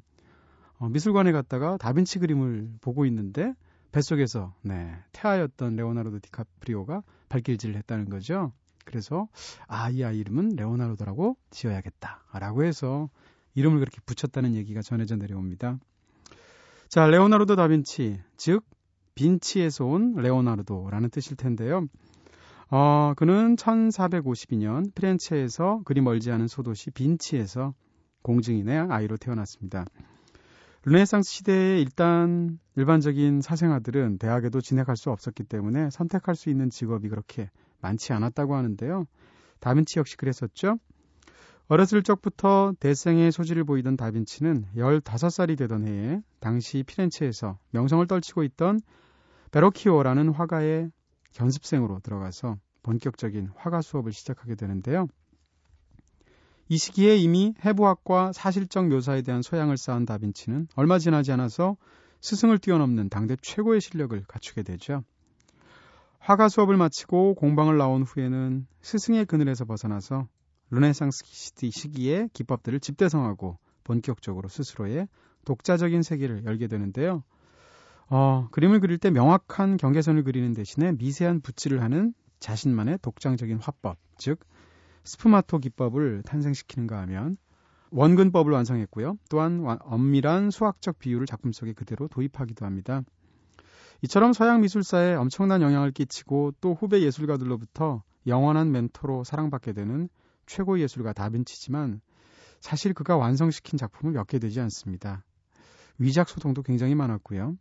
어, 0.78 0.88
미술관에 0.88 1.32
갔다가 1.32 1.76
다빈치 1.76 2.18
그림을 2.18 2.70
보고 2.80 3.04
있는데 3.06 3.54
뱃속에서 3.92 4.54
네, 4.62 4.94
태아였던 5.12 5.76
레오나르도 5.76 6.20
디카프리오가 6.20 7.02
발길질을 7.28 7.76
했다는 7.76 8.10
거죠. 8.10 8.52
그래서 8.84 9.28
아, 9.66 9.90
이 9.90 10.02
아이 10.02 10.18
이름은 10.18 10.56
레오나르도라고 10.56 11.36
지어야겠다라고 11.50 12.64
해서 12.64 13.08
이름을 13.54 13.80
그렇게 13.80 14.00
붙였다는 14.06 14.54
얘기가 14.54 14.82
전해져 14.82 15.16
내려옵니다. 15.16 15.78
자, 16.88 17.06
레오나르도 17.06 17.56
다빈치, 17.56 18.18
즉 18.36 18.64
빈치에서 19.18 19.84
온 19.84 20.14
레오나르도라는 20.14 21.10
뜻일 21.10 21.36
텐데요. 21.36 21.84
어, 22.70 23.14
그는 23.16 23.56
1452년 23.56 24.94
피렌체에서 24.94 25.80
그리 25.84 26.00
멀지 26.00 26.30
않은 26.30 26.46
소도시 26.46 26.92
빈치에서 26.92 27.74
공증인의 28.22 28.86
아이로 28.88 29.16
태어났습니다. 29.16 29.86
르네상스 30.84 31.32
시대에 31.32 31.80
일단 31.80 32.60
일반적인 32.76 33.40
사생아들은 33.40 34.18
대학에도 34.18 34.60
진학할 34.60 34.96
수 34.96 35.10
없었기 35.10 35.42
때문에 35.42 35.90
선택할 35.90 36.36
수 36.36 36.48
있는 36.48 36.70
직업이 36.70 37.08
그렇게 37.08 37.50
많지 37.80 38.12
않았다고 38.12 38.54
하는데요. 38.54 39.04
다빈치 39.58 39.98
역시 39.98 40.16
그랬었죠. 40.16 40.78
어렸을 41.66 42.04
적부터 42.04 42.72
데생의 42.78 43.32
소질을 43.32 43.64
보이던 43.64 43.96
다빈치는 43.96 44.66
15살이 44.76 45.58
되던 45.58 45.88
해에 45.88 46.22
당시 46.38 46.84
피렌체에서 46.86 47.58
명성을 47.72 48.06
떨치고 48.06 48.44
있던 48.44 48.78
베로키오라는 49.50 50.30
화가의 50.30 50.90
연습생으로 51.40 52.00
들어가서 52.00 52.56
본격적인 52.82 53.50
화가 53.56 53.82
수업을 53.82 54.12
시작하게 54.12 54.54
되는데요. 54.54 55.08
이 56.68 56.76
시기에 56.76 57.16
이미 57.16 57.54
해부학과 57.64 58.32
사실적 58.32 58.88
묘사에 58.88 59.22
대한 59.22 59.40
소양을 59.42 59.76
쌓은 59.78 60.04
다빈치는 60.04 60.68
얼마 60.74 60.98
지나지 60.98 61.32
않아서 61.32 61.76
스승을 62.20 62.58
뛰어넘는 62.58 63.08
당대 63.08 63.36
최고의 63.40 63.80
실력을 63.80 64.20
갖추게 64.26 64.62
되죠. 64.62 65.02
화가 66.18 66.48
수업을 66.48 66.76
마치고 66.76 67.36
공방을 67.36 67.78
나온 67.78 68.02
후에는 68.02 68.66
스승의 68.82 69.24
그늘에서 69.26 69.64
벗어나서 69.64 70.28
르네상스 70.70 71.24
시기의 71.70 72.28
기법들을 72.34 72.80
집대성하고 72.80 73.58
본격적으로 73.84 74.48
스스로의 74.48 75.08
독자적인 75.46 76.02
세계를 76.02 76.44
열게 76.44 76.66
되는데요. 76.66 77.22
어, 78.10 78.48
그림을 78.52 78.80
그릴 78.80 78.98
때 78.98 79.10
명확한 79.10 79.76
경계선을 79.76 80.24
그리는 80.24 80.54
대신에 80.54 80.92
미세한 80.92 81.40
붓질을 81.40 81.82
하는 81.82 82.14
자신만의 82.40 82.98
독창적인 83.02 83.58
화법, 83.60 83.98
즉 84.16 84.40
스프마토 85.04 85.58
기법을 85.58 86.22
탄생시키는가 86.24 86.98
하면 87.02 87.36
원근법을 87.90 88.52
완성했고요. 88.52 89.18
또한 89.30 89.64
엄밀한 89.80 90.50
수학적 90.50 90.98
비율을 90.98 91.26
작품 91.26 91.52
속에 91.52 91.72
그대로 91.72 92.08
도입하기도 92.08 92.64
합니다. 92.64 93.02
이처럼 94.02 94.32
서양 94.32 94.60
미술사에 94.60 95.14
엄청난 95.14 95.60
영향을 95.62 95.90
끼치고 95.92 96.52
또 96.60 96.74
후배 96.74 97.00
예술가들로부터 97.00 98.02
영원한 98.26 98.70
멘토로 98.70 99.24
사랑받게 99.24 99.72
되는 99.72 100.08
최고 100.46 100.78
예술가 100.78 101.12
다빈치지만 101.12 102.00
사실 102.60 102.92
그가 102.94 103.16
완성시킨 103.16 103.76
작품은 103.76 104.14
몇 104.14 104.26
개 104.26 104.38
되지 104.38 104.60
않습니다. 104.60 105.24
위작 105.98 106.28
소동도 106.28 106.62
굉장히 106.62 106.94
많았고요. 106.94 107.56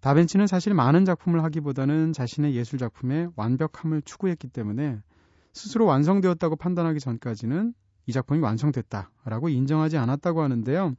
다빈치는 0.00 0.46
사실 0.46 0.74
많은 0.74 1.04
작품을 1.04 1.42
하기보다는 1.44 2.12
자신의 2.12 2.54
예술 2.54 2.78
작품의 2.78 3.30
완벽함을 3.36 4.02
추구했기 4.02 4.48
때문에 4.48 5.00
스스로 5.52 5.86
완성되었다고 5.86 6.56
판단하기 6.56 7.00
전까지는 7.00 7.74
이 8.06 8.12
작품이 8.12 8.40
완성됐다라고 8.40 9.48
인정하지 9.48 9.98
않았다고 9.98 10.42
하는데요. 10.42 10.94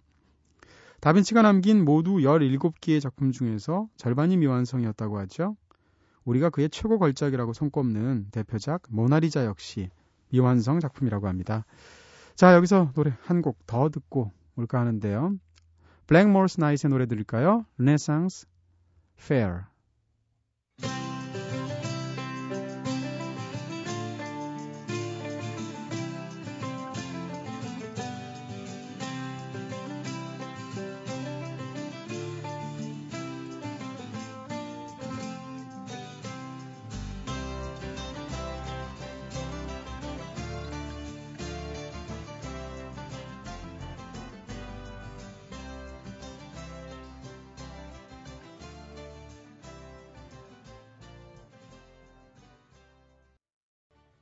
다빈치가 1.00 1.42
남긴 1.42 1.86
모두 1.86 2.16
17개의 2.18 3.00
작품 3.00 3.32
중에서 3.32 3.88
절반이 3.96 4.36
미완성이었다고 4.38 5.18
하죠. 5.20 5.56
우리가 6.26 6.50
그의 6.50 6.70
최고 6.70 7.00
걸작이라고 7.00 7.54
손꼽는 7.54 8.28
대표작 8.32 8.84
모나리자 8.90 9.46
역시 9.46 9.90
미완성 10.30 10.82
작품이라고 10.82 11.28
합니다. 11.28 11.66
자, 12.36 12.54
여기서 12.54 12.92
노래 12.94 13.14
한 13.24 13.42
곡 13.42 13.66
더 13.66 13.90
듣고 13.90 14.32
올까 14.58 14.80
하는데요. 14.82 15.36
블랙모스 16.08 16.60
나이트의 16.60 16.90
노래 16.90 17.06
들을까요? 17.06 17.66
Renaissance 17.78 18.49
Fair. 19.20 19.68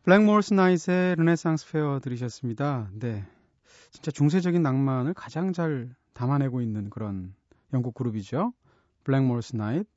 블랙모어스 0.08 0.54
나이트의 0.54 1.16
Renaissance 1.18 1.70
Faire 1.70 2.00
들으셨습니다. 2.00 2.90
네. 2.94 3.26
진짜 3.92 4.10
중세적인 4.10 4.64
낭만을 4.64 5.14
가장 5.14 5.52
잘 5.52 5.94
담아내고 6.14 6.62
있는 6.62 6.90
그런 6.90 7.34
영국 7.74 7.94
그룹이죠. 7.94 8.54
블랙모어스 9.04 9.58
나이트. 9.58 9.90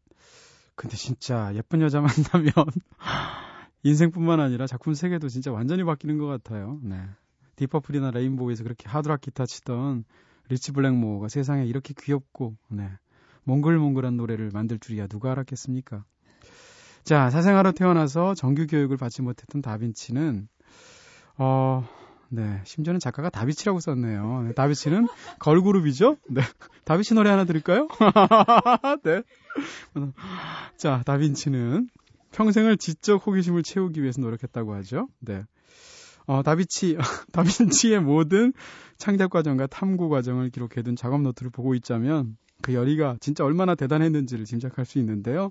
근데 0.75 0.97
진짜 0.97 1.55
예쁜 1.55 1.81
여자 1.81 2.01
만나면 2.03 2.53
인생뿐만 3.85 4.41
아니라 4.41 4.67
작품 4.67 4.95
세계도 4.95 5.29
진짜 5.29 5.53
완전히 5.53 5.85
바뀌는 5.85 6.19
것 6.19 6.27
같아요. 6.27 6.81
네. 6.83 7.01
디퍼플이나 7.55 8.11
레인보우에서 8.11 8.65
그렇게 8.65 8.89
하드락 8.89 9.21
기타 9.21 9.47
치던 9.47 10.03
리치 10.49 10.73
블랙모어가 10.73 11.29
세상에 11.29 11.65
이렇게 11.67 11.95
귀엽고 11.97 12.57
네. 12.71 12.91
몽글몽글한 13.45 14.17
노래를 14.17 14.51
만들 14.53 14.81
줄이야 14.81 15.07
누가 15.07 15.31
알았겠습니까? 15.31 16.05
자, 17.05 17.31
사생아로 17.31 17.73
태어나서 17.73 18.35
정규 18.35 18.67
교육을 18.67 18.97
받지 18.97 19.23
못했던 19.23 19.63
다빈치는 19.63 20.49
어, 21.39 21.89
네, 22.29 22.61
심지어는 22.65 23.01
작가가 23.01 23.31
다비치라고 23.31 23.81
썼네요. 23.81 24.43
네, 24.43 24.53
다비치는 24.53 25.09
걸그룹이죠? 25.39 26.17
네. 26.29 26.41
다비치 26.85 27.15
노래 27.15 27.31
하나 27.31 27.45
들을까요? 27.45 27.89
네. 29.03 29.23
자, 30.77 31.03
다빈치는 31.05 31.89
평생을 32.33 32.77
지적 32.77 33.27
호기심을 33.27 33.63
채우기 33.63 34.03
위해서 34.03 34.21
노력했다고 34.21 34.75
하죠. 34.75 35.09
네. 35.19 35.45
어, 36.27 36.43
다비치, 36.43 36.97
다빈치의 37.33 38.01
모든 38.01 38.53
창작 38.99 39.31
과정과 39.31 39.67
탐구 39.67 40.09
과정을 40.09 40.51
기록해둔 40.51 40.95
작업 40.95 41.23
노트를 41.23 41.51
보고 41.51 41.75
있자면 41.75 42.37
그 42.63 42.75
열의가 42.75 43.17
진짜 43.21 43.45
얼마나 43.45 43.75
대단했는지를 43.75 44.45
짐작할 44.45 44.85
수 44.85 44.99
있는데요. 44.99 45.51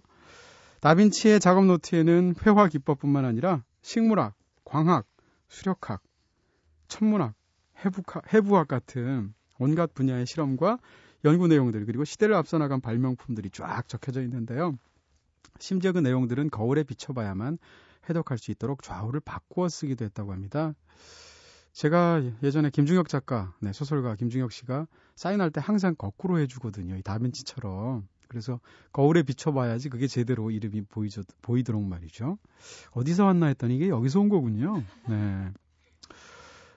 다빈치의 0.82 1.40
작업 1.40 1.66
노트에는 1.66 2.36
회화 2.46 2.68
기법뿐만 2.68 3.26
아니라 3.26 3.64
식물학, 3.82 4.36
광학, 4.64 5.06
수력학, 5.48 6.02
천문학, 6.88 7.34
해부학, 7.84 8.34
해부학 8.34 8.68
같은 8.68 9.34
온갖 9.60 9.94
분야의 9.94 10.26
실험과 10.26 10.80
연구 11.26 11.48
내용들 11.48 11.86
그리고 11.86 12.06
시대를 12.06 12.36
앞서 12.36 12.58
나간 12.58 12.80
발명품들이 12.80 13.50
쫙 13.52 13.88
적혀져 13.88 14.22
있는데요. 14.24 14.78
심지어 15.60 15.92
그 15.92 16.00
내용들은 16.00 16.50
거울에 16.50 16.84
비춰봐야만 16.84 17.58
해독할 18.10 18.38
수 18.38 18.52
있도록 18.52 18.82
좌우를 18.82 19.20
바꾸어 19.20 19.68
쓰기도 19.68 20.06
했다고 20.06 20.32
합니다. 20.32 20.74
제가 21.74 22.22
예전에 22.42 22.70
김중혁 22.70 23.10
작가, 23.10 23.54
네, 23.60 23.74
소설가 23.74 24.16
김중혁 24.16 24.52
씨가 24.52 24.88
사인할 25.16 25.52
때 25.52 25.62
항상 25.64 25.96
거꾸로 25.96 26.40
해주거든요. 26.40 26.96
이 26.96 27.04
다빈치처럼. 27.04 28.08
그래서 28.30 28.60
거울에 28.94 29.24
비춰봐야지 29.24 29.90
그게 29.90 30.08
제대로 30.08 30.52
이름이 30.52 30.84
보이죠, 30.84 31.24
보이도록 31.42 31.84
말이죠. 31.84 32.38
어디서 32.92 33.26
왔나 33.26 33.48
했더니 33.48 33.76
이게 33.76 33.90
여기서 33.90 34.22
온 34.22 34.30
거군요. 34.30 34.84
네. 35.10 35.52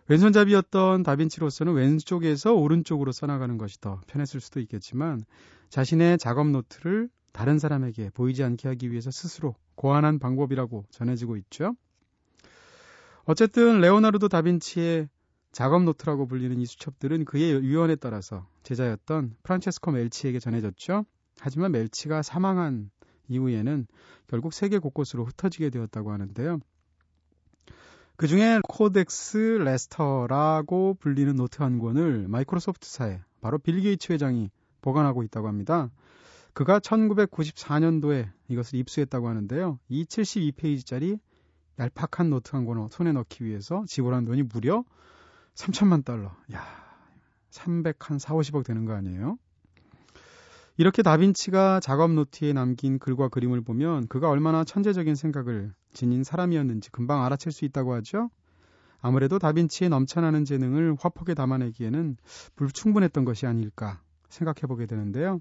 왼손잡이였던 0.08 1.04
다빈치로서는 1.04 1.74
왼쪽에서 1.74 2.54
오른쪽으로 2.54 3.12
써나가는 3.12 3.56
것이 3.56 3.80
더 3.80 4.00
편했을 4.08 4.40
수도 4.40 4.58
있겠지만 4.60 5.24
자신의 5.68 6.18
작업 6.18 6.48
노트를 6.48 7.08
다른 7.32 7.58
사람에게 7.58 8.10
보이지 8.10 8.42
않게 8.42 8.68
하기 8.68 8.90
위해서 8.90 9.10
스스로 9.10 9.54
고안한 9.74 10.18
방법이라고 10.18 10.86
전해지고 10.90 11.36
있죠. 11.36 11.74
어쨌든 13.24 13.80
레오나르도 13.80 14.28
다빈치의 14.28 15.08
작업 15.52 15.84
노트라고 15.84 16.26
불리는 16.26 16.58
이 16.60 16.66
수첩들은 16.66 17.26
그의 17.26 17.52
유언에 17.62 17.96
따라서 17.96 18.46
제자였던 18.62 19.36
프란체스코 19.42 19.92
멜치에게 19.92 20.40
전해졌죠. 20.40 21.04
하지만 21.42 21.72
멜치가 21.72 22.22
사망한 22.22 22.90
이후에는 23.26 23.88
결국 24.28 24.52
세계 24.52 24.78
곳곳으로 24.78 25.24
흩어지게 25.24 25.70
되었다고 25.70 26.12
하는데요. 26.12 26.60
그 28.16 28.28
중에 28.28 28.60
코덱스 28.68 29.58
레스터라고 29.64 30.94
불리는 31.00 31.34
노트 31.34 31.62
한 31.62 31.80
권을 31.80 32.28
마이크로소프트사에 32.28 33.20
바로 33.40 33.58
빌 33.58 33.80
게이츠 33.80 34.12
회장이 34.12 34.50
보관하고 34.82 35.24
있다고 35.24 35.48
합니다. 35.48 35.90
그가 36.52 36.78
1994년도에 36.78 38.30
이것을 38.46 38.78
입수했다고 38.78 39.28
하는데요. 39.28 39.80
이 39.88 40.04
72페이지짜리 40.04 41.18
얄팍한 41.80 42.30
노트 42.30 42.54
한 42.54 42.64
권을 42.66 42.86
손에 42.92 43.10
넣기 43.10 43.44
위해서 43.44 43.82
지불한 43.88 44.26
돈이 44.26 44.44
무려 44.44 44.84
3천만 45.56 46.04
달러. 46.04 46.36
야, 46.52 46.64
300, 47.50 48.08
한 48.08 48.20
4, 48.20 48.34
50억 48.34 48.64
되는 48.64 48.84
거 48.84 48.92
아니에요? 48.92 49.38
이렇게 50.76 51.02
다빈치가 51.02 51.80
작업 51.80 52.12
노트에 52.12 52.52
남긴 52.52 52.98
글과 52.98 53.28
그림을 53.28 53.60
보면 53.60 54.06
그가 54.08 54.30
얼마나 54.30 54.64
천재적인 54.64 55.14
생각을 55.14 55.72
지닌 55.92 56.24
사람이었는지 56.24 56.90
금방 56.90 57.24
알아챌 57.24 57.50
수 57.50 57.64
있다고 57.64 57.92
하죠. 57.94 58.30
아무래도 59.00 59.38
다빈치의 59.38 59.90
넘쳐나는 59.90 60.44
재능을 60.44 60.96
화폭에 60.98 61.34
담아내기에는 61.34 62.16
불충분했던 62.56 63.24
것이 63.24 63.46
아닐까 63.46 64.00
생각해 64.28 64.62
보게 64.68 64.86
되는데요. 64.86 65.40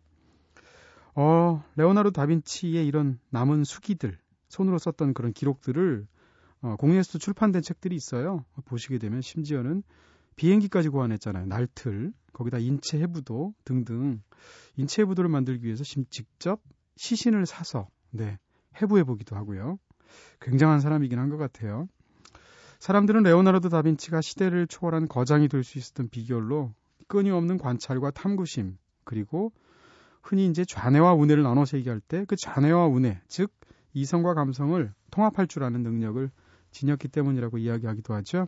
어, 1.15 1.63
레오나르도 1.75 2.13
다빈치의 2.13 2.85
이런 2.85 3.19
남은 3.29 3.63
수기들, 3.63 4.17
손으로 4.49 4.79
썼던 4.79 5.13
그런 5.13 5.31
기록들을 5.31 6.07
어, 6.63 6.75
공예에서도 6.77 7.19
출판된 7.19 7.61
책들이 7.61 7.95
있어요. 7.95 8.45
보시게 8.65 8.97
되면 8.97 9.21
심지어는 9.21 9.83
비행기까지 10.35 10.89
고안했잖아요. 10.89 11.45
날틀, 11.45 12.13
거기다 12.33 12.57
인체 12.59 12.99
해부도 12.99 13.53
등등 13.65 14.21
인체 14.77 15.01
해부도를 15.03 15.29
만들기 15.29 15.65
위해서 15.65 15.83
직접 16.09 16.61
시신을 16.97 17.45
사서 17.45 17.87
네, 18.11 18.37
해부해 18.81 19.03
보기도 19.03 19.35
하고요. 19.35 19.77
굉장한 20.41 20.79
사람이긴 20.81 21.19
한 21.19 21.29
것 21.29 21.37
같아요. 21.37 21.87
사람들은 22.79 23.23
레오나르도 23.23 23.69
다빈치가 23.69 24.21
시대를 24.21 24.67
초월한 24.67 25.07
거장이 25.07 25.47
될 25.47 25.63
수 25.63 25.77
있었던 25.77 26.09
비결로 26.09 26.73
끊임없는 27.07 27.57
관찰과 27.57 28.11
탐구심 28.11 28.77
그리고 29.03 29.51
흔히 30.23 30.47
이제 30.47 30.65
좌뇌와 30.65 31.13
우뇌를 31.13 31.43
나눠서 31.43 31.77
얘기할 31.77 31.99
때 31.99 32.25
그 32.25 32.35
좌뇌와 32.35 32.87
우뇌 32.87 33.21
즉 33.27 33.51
이성과 33.93 34.33
감성을 34.33 34.93
통합할 35.11 35.47
줄 35.47 35.63
아는 35.63 35.83
능력을 35.83 36.31
지녔기 36.71 37.09
때문이라고 37.09 37.57
이야기하기도 37.57 38.13
하죠. 38.15 38.47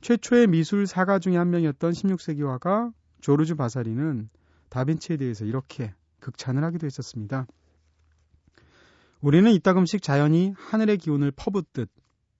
최초의 0.00 0.46
미술 0.46 0.86
사가 0.86 1.18
중의 1.18 1.38
한 1.38 1.50
명이었던 1.50 1.92
16세기 1.92 2.46
화가 2.46 2.92
조르주 3.20 3.56
바사리는 3.56 4.30
다빈치에 4.70 5.18
대해서 5.18 5.44
이렇게 5.44 5.92
극찬을 6.20 6.64
하기도 6.64 6.86
했었습니다. 6.86 7.46
우리는 9.20 9.50
이따금씩 9.52 10.02
자연이 10.02 10.54
하늘의 10.56 10.96
기운을 10.98 11.32
퍼붓듯 11.32 11.90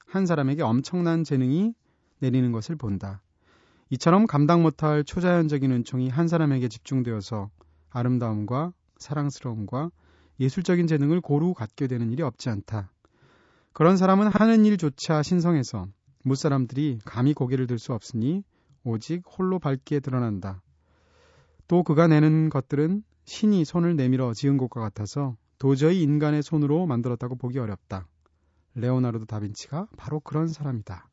한 0.06 0.26
사람에게 0.26 0.62
엄청난 0.62 1.24
재능이 1.24 1.74
내리는 2.20 2.50
것을 2.52 2.76
본다. 2.76 3.22
이처럼 3.90 4.26
감당 4.26 4.62
못할 4.62 5.04
초자연적인 5.04 5.70
은총이 5.70 6.08
한 6.08 6.28
사람에게 6.28 6.68
집중되어서 6.68 7.50
아름다움과 7.90 8.72
사랑스러움과 8.96 9.90
예술적인 10.38 10.86
재능을 10.86 11.20
고루 11.20 11.52
갖게 11.52 11.86
되는 11.86 12.10
일이 12.10 12.22
없지 12.22 12.48
않다. 12.48 12.90
그런 13.72 13.96
사람은 13.96 14.28
하는 14.28 14.64
일조차 14.64 15.22
신성해서 15.22 15.86
무사람들이 16.24 17.00
감히 17.04 17.34
고개를 17.34 17.66
들 17.66 17.78
수 17.78 17.92
없으니 17.92 18.44
오직 18.84 19.22
홀로 19.26 19.58
밝게 19.58 20.00
드러난다. 20.00 20.62
또 21.68 21.82
그가 21.82 22.08
내는 22.08 22.48
것들은 22.50 23.02
신이 23.24 23.64
손을 23.64 23.96
내밀어 23.96 24.32
지은 24.34 24.56
것과 24.56 24.80
같아서 24.80 25.36
도저히 25.58 26.02
인간의 26.02 26.42
손으로 26.42 26.86
만들었다고 26.86 27.36
보기 27.36 27.58
어렵다. 27.58 28.06
레오나르도 28.74 29.26
다빈치가 29.26 29.86
바로 29.96 30.20
그런 30.20 30.48
사람이다. 30.48 31.08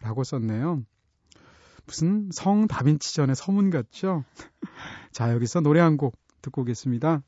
라고 0.00 0.24
썼네요. 0.24 0.82
무슨 1.86 2.28
성 2.30 2.66
다빈치 2.66 3.14
전의 3.14 3.34
서문 3.34 3.70
같죠? 3.70 4.24
자, 5.12 5.32
여기서 5.32 5.60
노래 5.60 5.80
한 5.80 5.96
곡 5.96 6.16
듣고 6.42 6.62
오겠습니다. 6.62 7.22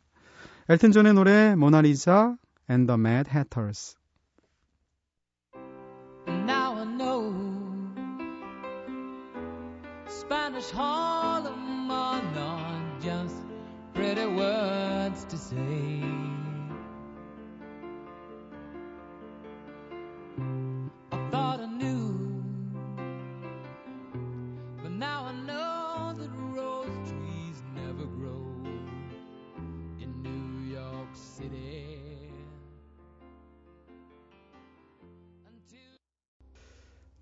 엘튼 0.68 0.92
존의 0.92 1.14
노래 1.14 1.56
모나리자 1.56 2.36
and 2.68 2.86
the 2.86 2.98
Mad 3.00 3.28
Hatters. 3.30 3.96
Spanish 10.70 10.86
Harlem 10.86 11.90
are 11.90 12.22
not 12.32 13.00
just 13.02 13.34
pretty 13.92 14.26
words 14.26 15.24
to 15.24 15.36
say. 15.36 16.19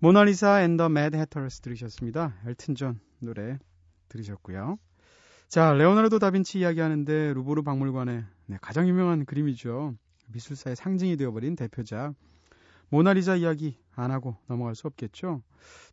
Mona 0.01 0.32
Lisa 0.32 0.63
and 0.63 0.77
the 0.77 0.87
Mad 0.87 1.17
Hatters 1.17 1.59
들으셨습니다. 1.59 2.33
엘튼 2.45 2.73
존 2.73 3.01
노래 3.19 3.59
들으셨고요. 4.07 4.79
자, 5.49 5.73
레오나르도 5.73 6.19
다빈치 6.19 6.59
이야기하는데 6.59 7.33
루브르 7.33 7.63
박물관의 7.63 8.23
네, 8.45 8.57
가장 8.61 8.87
유명한 8.87 9.25
그림이죠. 9.25 9.95
미술사의 10.27 10.77
상징이 10.77 11.17
되어버린 11.17 11.57
대표작 11.57 12.15
모나리자 12.87 13.35
이야기 13.35 13.75
안 13.93 14.11
하고 14.11 14.37
넘어갈 14.47 14.73
수 14.73 14.87
없겠죠. 14.87 15.41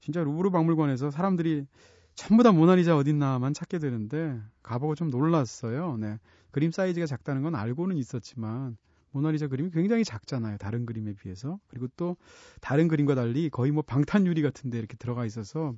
진짜 0.01 0.23
루브르 0.23 0.51
박물관에서 0.51 1.11
사람들이 1.11 1.66
전부 2.14 2.45
다 2.45 2.53
모나리자 2.53 2.97
어딨나만 2.97 3.55
찾게 3.55 3.81
되는데 3.81 4.40
가보고 4.62 4.95
좀 4.95 5.11
놀랐어요. 5.11 5.97
네. 5.97 6.21
그림 6.53 6.71
사이즈가 6.71 7.07
작다는 7.07 7.42
건 7.42 7.57
알고는 7.57 7.97
있었지만 7.97 8.77
모나리자 9.16 9.48
그림이 9.48 9.70
굉장히 9.70 10.05
작잖아요. 10.05 10.59
다른 10.59 10.85
그림에 10.85 11.14
비해서. 11.14 11.59
그리고 11.68 11.88
또 11.96 12.16
다른 12.61 12.87
그림과 12.87 13.14
달리 13.14 13.48
거의 13.48 13.72
뭐 13.72 13.83
방탄유리 13.83 14.42
같은 14.42 14.68
데 14.68 14.79
이렇게 14.79 14.96
들어가 14.96 15.24
있어서 15.24 15.74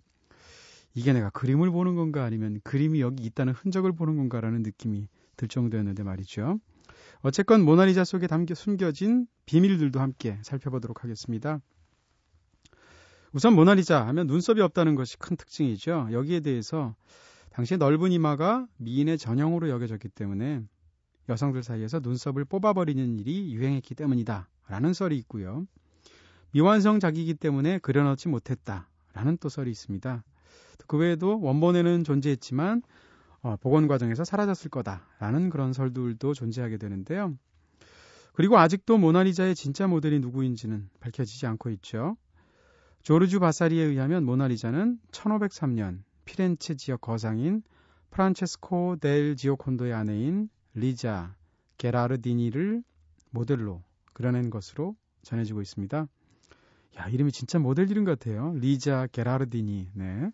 이게 0.94 1.12
내가 1.12 1.30
그림을 1.30 1.70
보는 1.70 1.94
건가 1.94 2.24
아니면 2.24 2.60
그림이 2.64 3.00
여기 3.00 3.24
있다는 3.24 3.52
흔적을 3.52 3.92
보는 3.92 4.16
건가라는 4.16 4.62
느낌이 4.62 5.08
들 5.36 5.46
정도였는데 5.46 6.02
말이죠. 6.02 6.58
어쨌건 7.20 7.64
모나리자 7.64 8.04
속에 8.04 8.26
담겨 8.26 8.54
숨겨진 8.54 9.28
비밀들도 9.46 10.00
함께 10.00 10.38
살펴보도록 10.42 11.04
하겠습니다. 11.04 11.60
우선 13.32 13.54
모나리자 13.54 14.04
하면 14.08 14.26
눈썹이 14.26 14.60
없다는 14.62 14.96
것이 14.96 15.16
큰 15.18 15.36
특징이죠. 15.36 16.08
여기에 16.10 16.40
대해서 16.40 16.96
당시에 17.50 17.76
넓은 17.76 18.10
이마가 18.10 18.66
미인의 18.78 19.18
전형으로 19.18 19.68
여겨졌기 19.68 20.08
때문에 20.08 20.62
여성들 21.28 21.62
사이에서 21.62 22.00
눈썹을 22.00 22.44
뽑아버리는 22.44 23.18
일이 23.18 23.54
유행했기 23.54 23.94
때문이다. 23.94 24.48
라는 24.68 24.92
썰이 24.92 25.16
있고요. 25.18 25.66
미완성 26.52 27.00
작이기 27.00 27.34
때문에 27.34 27.78
그려넣지 27.78 28.28
못했다. 28.28 28.88
라는 29.12 29.36
또 29.38 29.48
썰이 29.48 29.70
있습니다. 29.70 30.24
그 30.86 30.96
외에도 30.96 31.40
원본에는 31.40 32.04
존재했지만 32.04 32.82
어, 33.42 33.56
복원 33.56 33.86
과정에서 33.86 34.24
사라졌을 34.24 34.70
거다라는 34.70 35.50
그런 35.50 35.72
설들도 35.72 36.34
존재하게 36.34 36.76
되는데요. 36.78 37.36
그리고 38.32 38.58
아직도 38.58 38.98
모나리자의 38.98 39.54
진짜 39.54 39.86
모델이 39.86 40.20
누구인지는 40.20 40.88
밝혀지지 41.00 41.46
않고 41.46 41.70
있죠. 41.70 42.16
조르주 43.02 43.40
바사리에 43.40 43.82
의하면 43.82 44.24
모나리자는 44.24 44.98
1503년 45.12 46.02
피렌체 46.24 46.74
지역 46.74 47.00
거상인 47.00 47.62
프란체스코 48.10 48.96
델 49.00 49.36
지오콘도의 49.36 49.92
아내인 49.92 50.48
리자 50.78 51.34
게라르디니를 51.78 52.82
모델로 53.30 53.82
그려낸 54.12 54.50
것으로 54.50 54.96
전해지고 55.22 55.62
있습니다. 55.62 56.08
야, 56.98 57.08
이름이 57.08 57.32
진짜 57.32 57.58
모델 57.58 57.90
이름 57.90 58.04
같아요. 58.04 58.52
리자 58.54 59.06
게라르디니. 59.12 59.90
네. 59.94 60.30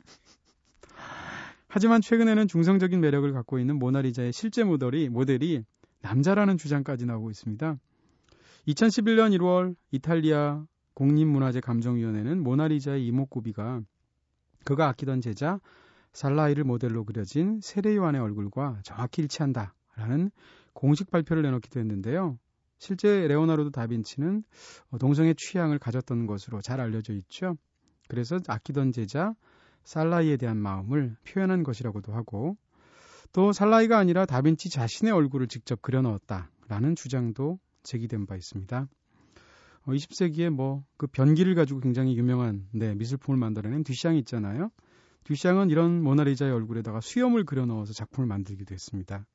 하지만 1.69 2.01
최근에는 2.01 2.47
중성적인 2.47 3.01
매력을 3.01 3.31
갖고 3.33 3.59
있는 3.59 3.79
모나리자의 3.79 4.33
실제 4.33 4.63
모델이 4.63 5.09
모델이 5.09 5.65
남자라는 6.03 6.57
주장까지 6.57 7.05
나오고 7.07 7.31
있습니다. 7.31 7.77
2011년 8.69 9.37
1월 9.39 9.75
이탈리아 9.91 10.65
국립문화재 10.95 11.61
감정위원회는 11.61 12.43
모나리자의 12.43 13.07
이목구비가 13.07 13.83
그가 14.65 14.89
아끼던 14.89 15.21
제자 15.21 15.61
살라이를 16.13 16.65
모델로 16.65 17.05
그려진 17.05 17.61
세례 17.61 17.97
요한의 17.97 18.21
얼굴과 18.21 18.81
정확히 18.85 19.23
일치한다 19.23 19.75
라는 19.97 20.31
공식 20.73 21.11
발표를 21.11 21.43
내놓기도 21.43 21.81
했는데요. 21.81 22.39
실제 22.79 23.27
레오나르도 23.29 23.71
다빈치는 23.71 24.45
동성애 24.99 25.35
취향을 25.37 25.79
가졌던 25.79 26.27
것으로 26.27 26.61
잘 26.61 26.81
알려져 26.81 27.13
있죠. 27.15 27.57
그래서 28.09 28.39
아끼던 28.47 28.93
제자 28.93 29.35
살라이에 29.85 30.37
대한 30.37 30.59
마음을 30.59 31.17
표현한 31.27 31.63
것이라고도 31.63 32.13
하고 32.13 32.57
또 33.33 33.53
살라이가 33.53 33.99
아니라 33.99 34.27
다빈치 34.27 34.69
자신의 34.71 35.13
얼굴을 35.13 35.49
직접 35.49 35.81
그려 35.83 36.03
넣었다라는 36.03 36.97
주장도 36.97 37.59
제기된 37.83 38.27
바 38.27 38.37
있습니다. 38.37 38.89
20세기에 39.87 40.51
뭐 40.51 40.85
그 40.97 41.07
변기를 41.07 41.55
가지고 41.55 41.81
굉장히 41.81 42.17
유명한 42.17 42.67
네, 42.73 42.95
미술품을 42.95 43.39
만들어낸 43.39 43.85
듀샹이 43.85 44.19
있잖아요. 44.21 44.71
듀샹은 45.25 45.71
이런 45.71 46.03
모나리자의 46.03 46.53
얼굴에다가 46.53 47.01
수염을 47.01 47.45
그려 47.45 47.67
넣어서 47.67 47.93
작품을 47.93 48.27
만들기도 48.27 48.73
했습니다. 48.75 49.27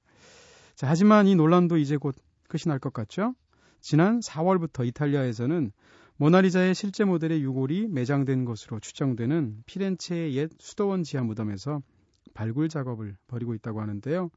자, 0.80 0.88
하지만 0.88 1.28
이 1.28 1.36
논란도 1.36 1.76
이제 1.76 1.98
곧 1.98 2.16
끝이 2.48 2.62
날 2.68 2.80
것 2.80 2.94
같죠? 2.94 3.36
지난 3.82 4.22
4월부터 4.22 4.88
이탈리아에서는 4.88 5.74
모나리자의 6.16 6.74
실제 6.74 7.04
모델의 7.04 7.42
유골이 7.42 7.90
매장된 7.90 8.46
것으로 8.46 8.80
추정되는 8.80 9.64
피렌체의 9.66 10.36
옛 10.36 10.50
수도원 10.58 11.04
지하 11.04 11.22
무덤에서 11.22 11.82
발굴 12.34 12.70
작업을 12.70 13.18
벌이고 13.28 13.56
있다고 13.56 13.82
하는데요. 13.82 14.30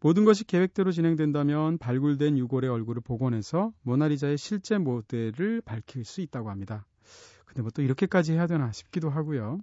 모든 0.00 0.24
것이 0.24 0.42
계획대로 0.42 0.90
진행된다면 0.90 1.78
발굴된 1.78 2.36
유골의 2.36 2.68
얼굴을 2.68 3.02
복원해서 3.02 3.72
모나리자의 3.82 4.38
실제 4.38 4.76
모델을 4.76 5.60
밝힐 5.60 6.04
수 6.04 6.20
있다고 6.20 6.50
합니다. 6.50 6.84
근데 7.44 7.62
뭐 7.62 7.70
또 7.70 7.82
이렇게까지 7.82 8.32
해야 8.32 8.48
되나 8.48 8.72
싶기도 8.72 9.08
하고요. 9.08 9.60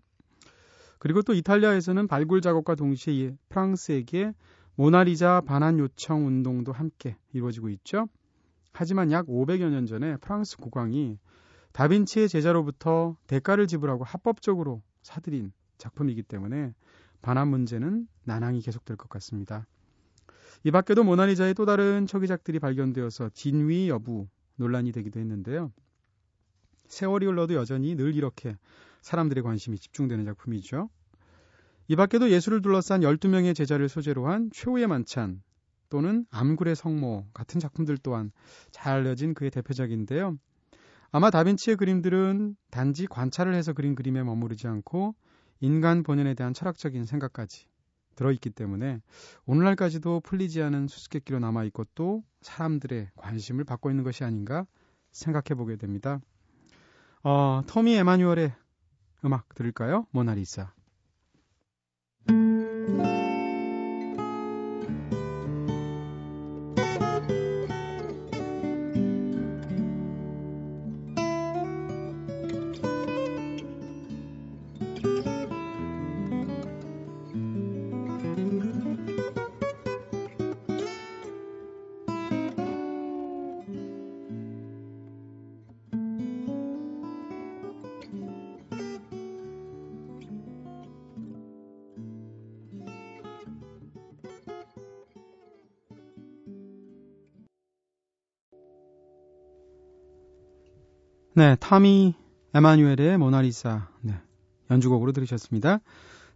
그리고 0.99 1.21
또 1.21 1.33
이탈리아에서는 1.33 2.07
발굴 2.07 2.39
작업과 2.39 2.75
동시에 2.75 3.35
프랑스에게 3.49 4.33
모나리자 4.77 5.41
반환 5.41 5.79
요청 5.79 6.27
운동도 6.27 6.71
함께 6.71 7.17
이루어지고 7.33 7.69
있죠. 7.69 8.07
하지만 8.73 9.11
약 9.11 9.25
500여 9.25 9.71
년 9.71 9.87
전에 9.87 10.17
프랑스 10.17 10.55
국왕이 10.57 11.17
다빈치의 11.71 12.29
제자로부터 12.29 13.17
대가를 13.25 13.65
지불하고 13.65 14.03
합법적으로 14.03 14.83
사들인 15.01 15.51
작품이기 15.79 16.21
때문에 16.21 16.75
반환 17.23 17.47
문제는 17.47 18.07
난항이 18.25 18.61
계속될 18.61 18.97
것 18.97 19.09
같습니다. 19.09 19.65
이 20.63 20.69
밖에도 20.69 21.03
모나리자의 21.03 21.55
또 21.55 21.65
다른 21.65 22.05
초기작들이 22.05 22.59
발견되어서 22.59 23.31
진위 23.33 23.89
여부 23.89 24.27
논란이 24.57 24.91
되기도 24.91 25.19
했는데요. 25.19 25.71
세월이 26.87 27.25
흘러도 27.25 27.55
여전히 27.55 27.95
늘 27.95 28.13
이렇게 28.13 28.55
사람들의 29.01 29.43
관심이 29.43 29.79
집중되는 29.79 30.23
작품이죠. 30.25 30.89
이 31.89 31.95
밖에도 31.95 32.30
예술을 32.30 32.62
둘러싼 32.62 33.02
12명의 33.02 33.56
제자를 33.56 33.88
소재로 33.88 34.28
한 34.28 34.50
최후의 34.52 34.88
만찬 34.88 35.41
또는 35.89 36.26
암굴의 36.32 36.76
성모 36.76 37.28
같은 37.34 37.62
작품들 37.62 37.97
또한 37.97 38.32
잘 38.71 38.97
알려진 38.97 39.34
그의 39.34 39.52
대표작인데요. 39.52 40.38
아마 41.12 41.30
다빈치의 41.30 41.78
그림들은 41.78 42.58
단지 42.69 43.08
관찰을 43.08 43.56
해서 43.56 43.71
그린 43.71 43.95
그림에 43.95 44.21
머무르지 44.23 44.67
않고 44.67 45.15
인간 45.62 46.04
본연에 46.04 46.34
대한 46.34 46.54
철학적인 46.54 47.06
생각까지 47.06 47.67
들어있기 48.15 48.50
때문에 48.50 49.02
오늘날까지도 49.45 50.21
풀리지 50.21 50.62
않은 50.63 50.88
수수께끼로 50.88 51.39
남아있고 51.39 51.86
또 51.95 52.23
사람들의 52.41 53.12
관심을 53.15 53.63
받고 53.63 53.89
있는 53.89 54.04
것이 54.04 54.26
아닌가 54.26 54.65
생각해 55.12 55.56
보게 55.56 55.78
됩니다. 55.78 56.19
어, 57.23 57.62
토미 57.67 57.93
에마뉴얼의 57.95 58.54
음악 59.23 59.54
들을까요? 59.56 60.06
모나리사. 60.12 60.76
네, 101.38 101.56
타미 101.60 102.15
에마뉴엘의 102.56 103.19
모나리사 103.19 103.89
네, 104.02 104.15
연주곡으로 104.71 105.12
들으셨습니다. 105.12 105.82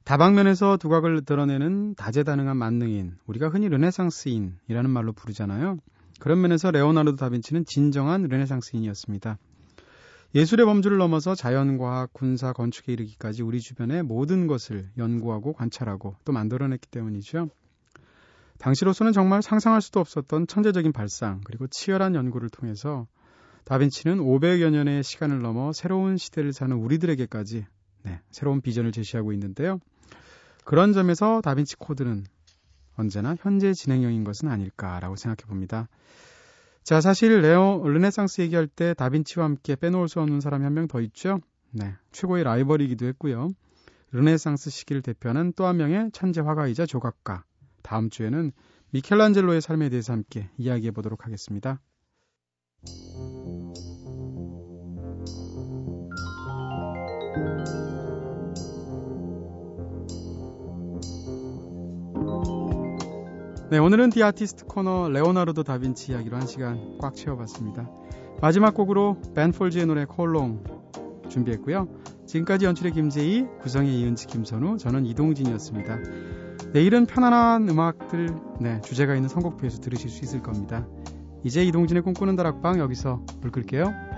다방면에서 0.04 0.78
두각을 0.78 1.26
드러내는 1.26 1.96
다재다능한 1.96 2.56
만능인, 2.56 3.16
우리가 3.26 3.50
흔히 3.50 3.68
르네상스인이라는 3.70 4.92
말로 4.92 5.12
부르잖아요. 5.12 5.80
그런 6.20 6.40
면에서 6.42 6.70
레오나르도 6.70 7.16
다빈치는 7.16 7.66
진정한 7.66 8.28
르네상스인이었습니다. 8.28 9.40
예술의 10.36 10.68
범주를 10.68 11.00
넘어서 11.00 11.34
자연과학, 11.34 12.14
군사, 12.14 12.54
건축에 12.54 12.94
이르기까지 12.94 13.42
우리 13.42 13.60
주변의 13.60 14.04
모든 14.04 14.46
것을 14.46 14.88
연구하고 15.00 15.54
관찰하고 15.54 16.16
또 16.26 16.32
만들어냈기 16.32 16.88
때문이죠. 16.92 17.50
당시로서는 18.60 19.14
정말 19.14 19.42
상상할 19.42 19.82
수도 19.82 20.00
없었던 20.00 20.46
천재적인 20.46 20.92
발상 20.92 21.42
그리고 21.44 21.66
치열한 21.66 22.14
연구를 22.14 22.50
통해서 22.52 23.08
다빈치는 23.65 24.17
500여 24.17 24.69
년의 24.71 25.04
시간을 25.04 25.41
넘어 25.41 25.71
새로운 25.71 26.17
시대를 26.17 26.54
사는 26.54 26.76
우리들에게까지 26.76 27.65
네, 28.04 28.19
새로운 28.32 28.62
비전을 28.62 28.91
제시하고 28.91 29.32
있는데요. 29.34 29.80
그런 30.65 30.93
점에서 30.93 31.41
다빈치 31.41 31.76
코드는 31.78 32.26
언제나 32.97 33.36
현재 33.39 33.74
진행형인 33.74 34.24
것은 34.24 34.50
아닐까라고 34.50 35.15
생각해 35.15 35.47
봅니다. 35.47 35.88
자, 36.84 37.00
사실 37.00 37.41
레오 37.41 37.88
르네상스 37.88 38.41
얘기할 38.41 38.67
때 38.67 38.93
다빈치와 38.95 39.45
함께 39.45 39.76
빼놓을 39.76 40.10
수 40.10 40.19
없는 40.19 40.41
사람이 40.41 40.63
한 40.63 40.74
명 40.74 40.88
더 40.88 41.00
있죠. 41.02 41.39
네, 41.71 41.93
최고의 42.12 42.43
라이벌이기도 42.43 43.06
했고요. 43.08 43.50
르네상스 44.12 44.69
시기를 44.71 45.02
대표하는 45.02 45.54
또 45.56 45.65
한 45.67 45.78
명의 45.78 46.10
천재 46.12 46.41
화가이자 46.41 46.86
조각가. 46.86 47.45
다음 47.82 48.10
주에는 48.10 48.52
미켈란젤로의 48.91 49.62
삶에 49.62 49.89
대해서 49.89 50.12
함께 50.13 50.50
이야기해 50.58 50.91
보도록 50.91 51.26
하겠습니다. 51.26 51.80
네, 63.71 63.77
오늘은 63.77 64.10
디 64.10 64.21
아티스트 64.21 64.65
코너 64.65 65.08
레오나르도 65.08 65.63
다빈치 65.63 66.12
이야기로 66.12 66.36
한 66.36 66.45
시간 66.45 66.97
꽉 66.99 67.15
채워봤습니다. 67.15 67.89
마지막 68.41 68.73
곡으로 68.73 69.15
벤폴즈의 69.34 69.86
노래 69.86 70.04
콜롱 70.04 70.63
준비했고요. 71.30 71.88
지금까지 72.25 72.65
연출의 72.65 72.91
김재희, 72.91 73.45
구성의 73.62 73.97
이은지, 73.97 74.27
김선우, 74.27 74.77
저는 74.77 75.06
이동진이었습니다. 75.06 75.99
내일은 76.73 77.06
편안한 77.06 77.69
음악들, 77.69 78.36
네, 78.60 78.82
주제가 78.82 79.15
있는 79.15 79.30
선곡표에서 79.30 79.80
들으실 79.80 80.10
수 80.10 80.25
있을 80.25 80.41
겁니다. 80.41 80.86
이제 81.45 81.63
이동진의 81.63 82.04
꿈꾸는 82.04 82.36
다락방 82.36 82.80
여기서 82.80 83.25
불 83.39 83.51
끌게요. 83.51 84.11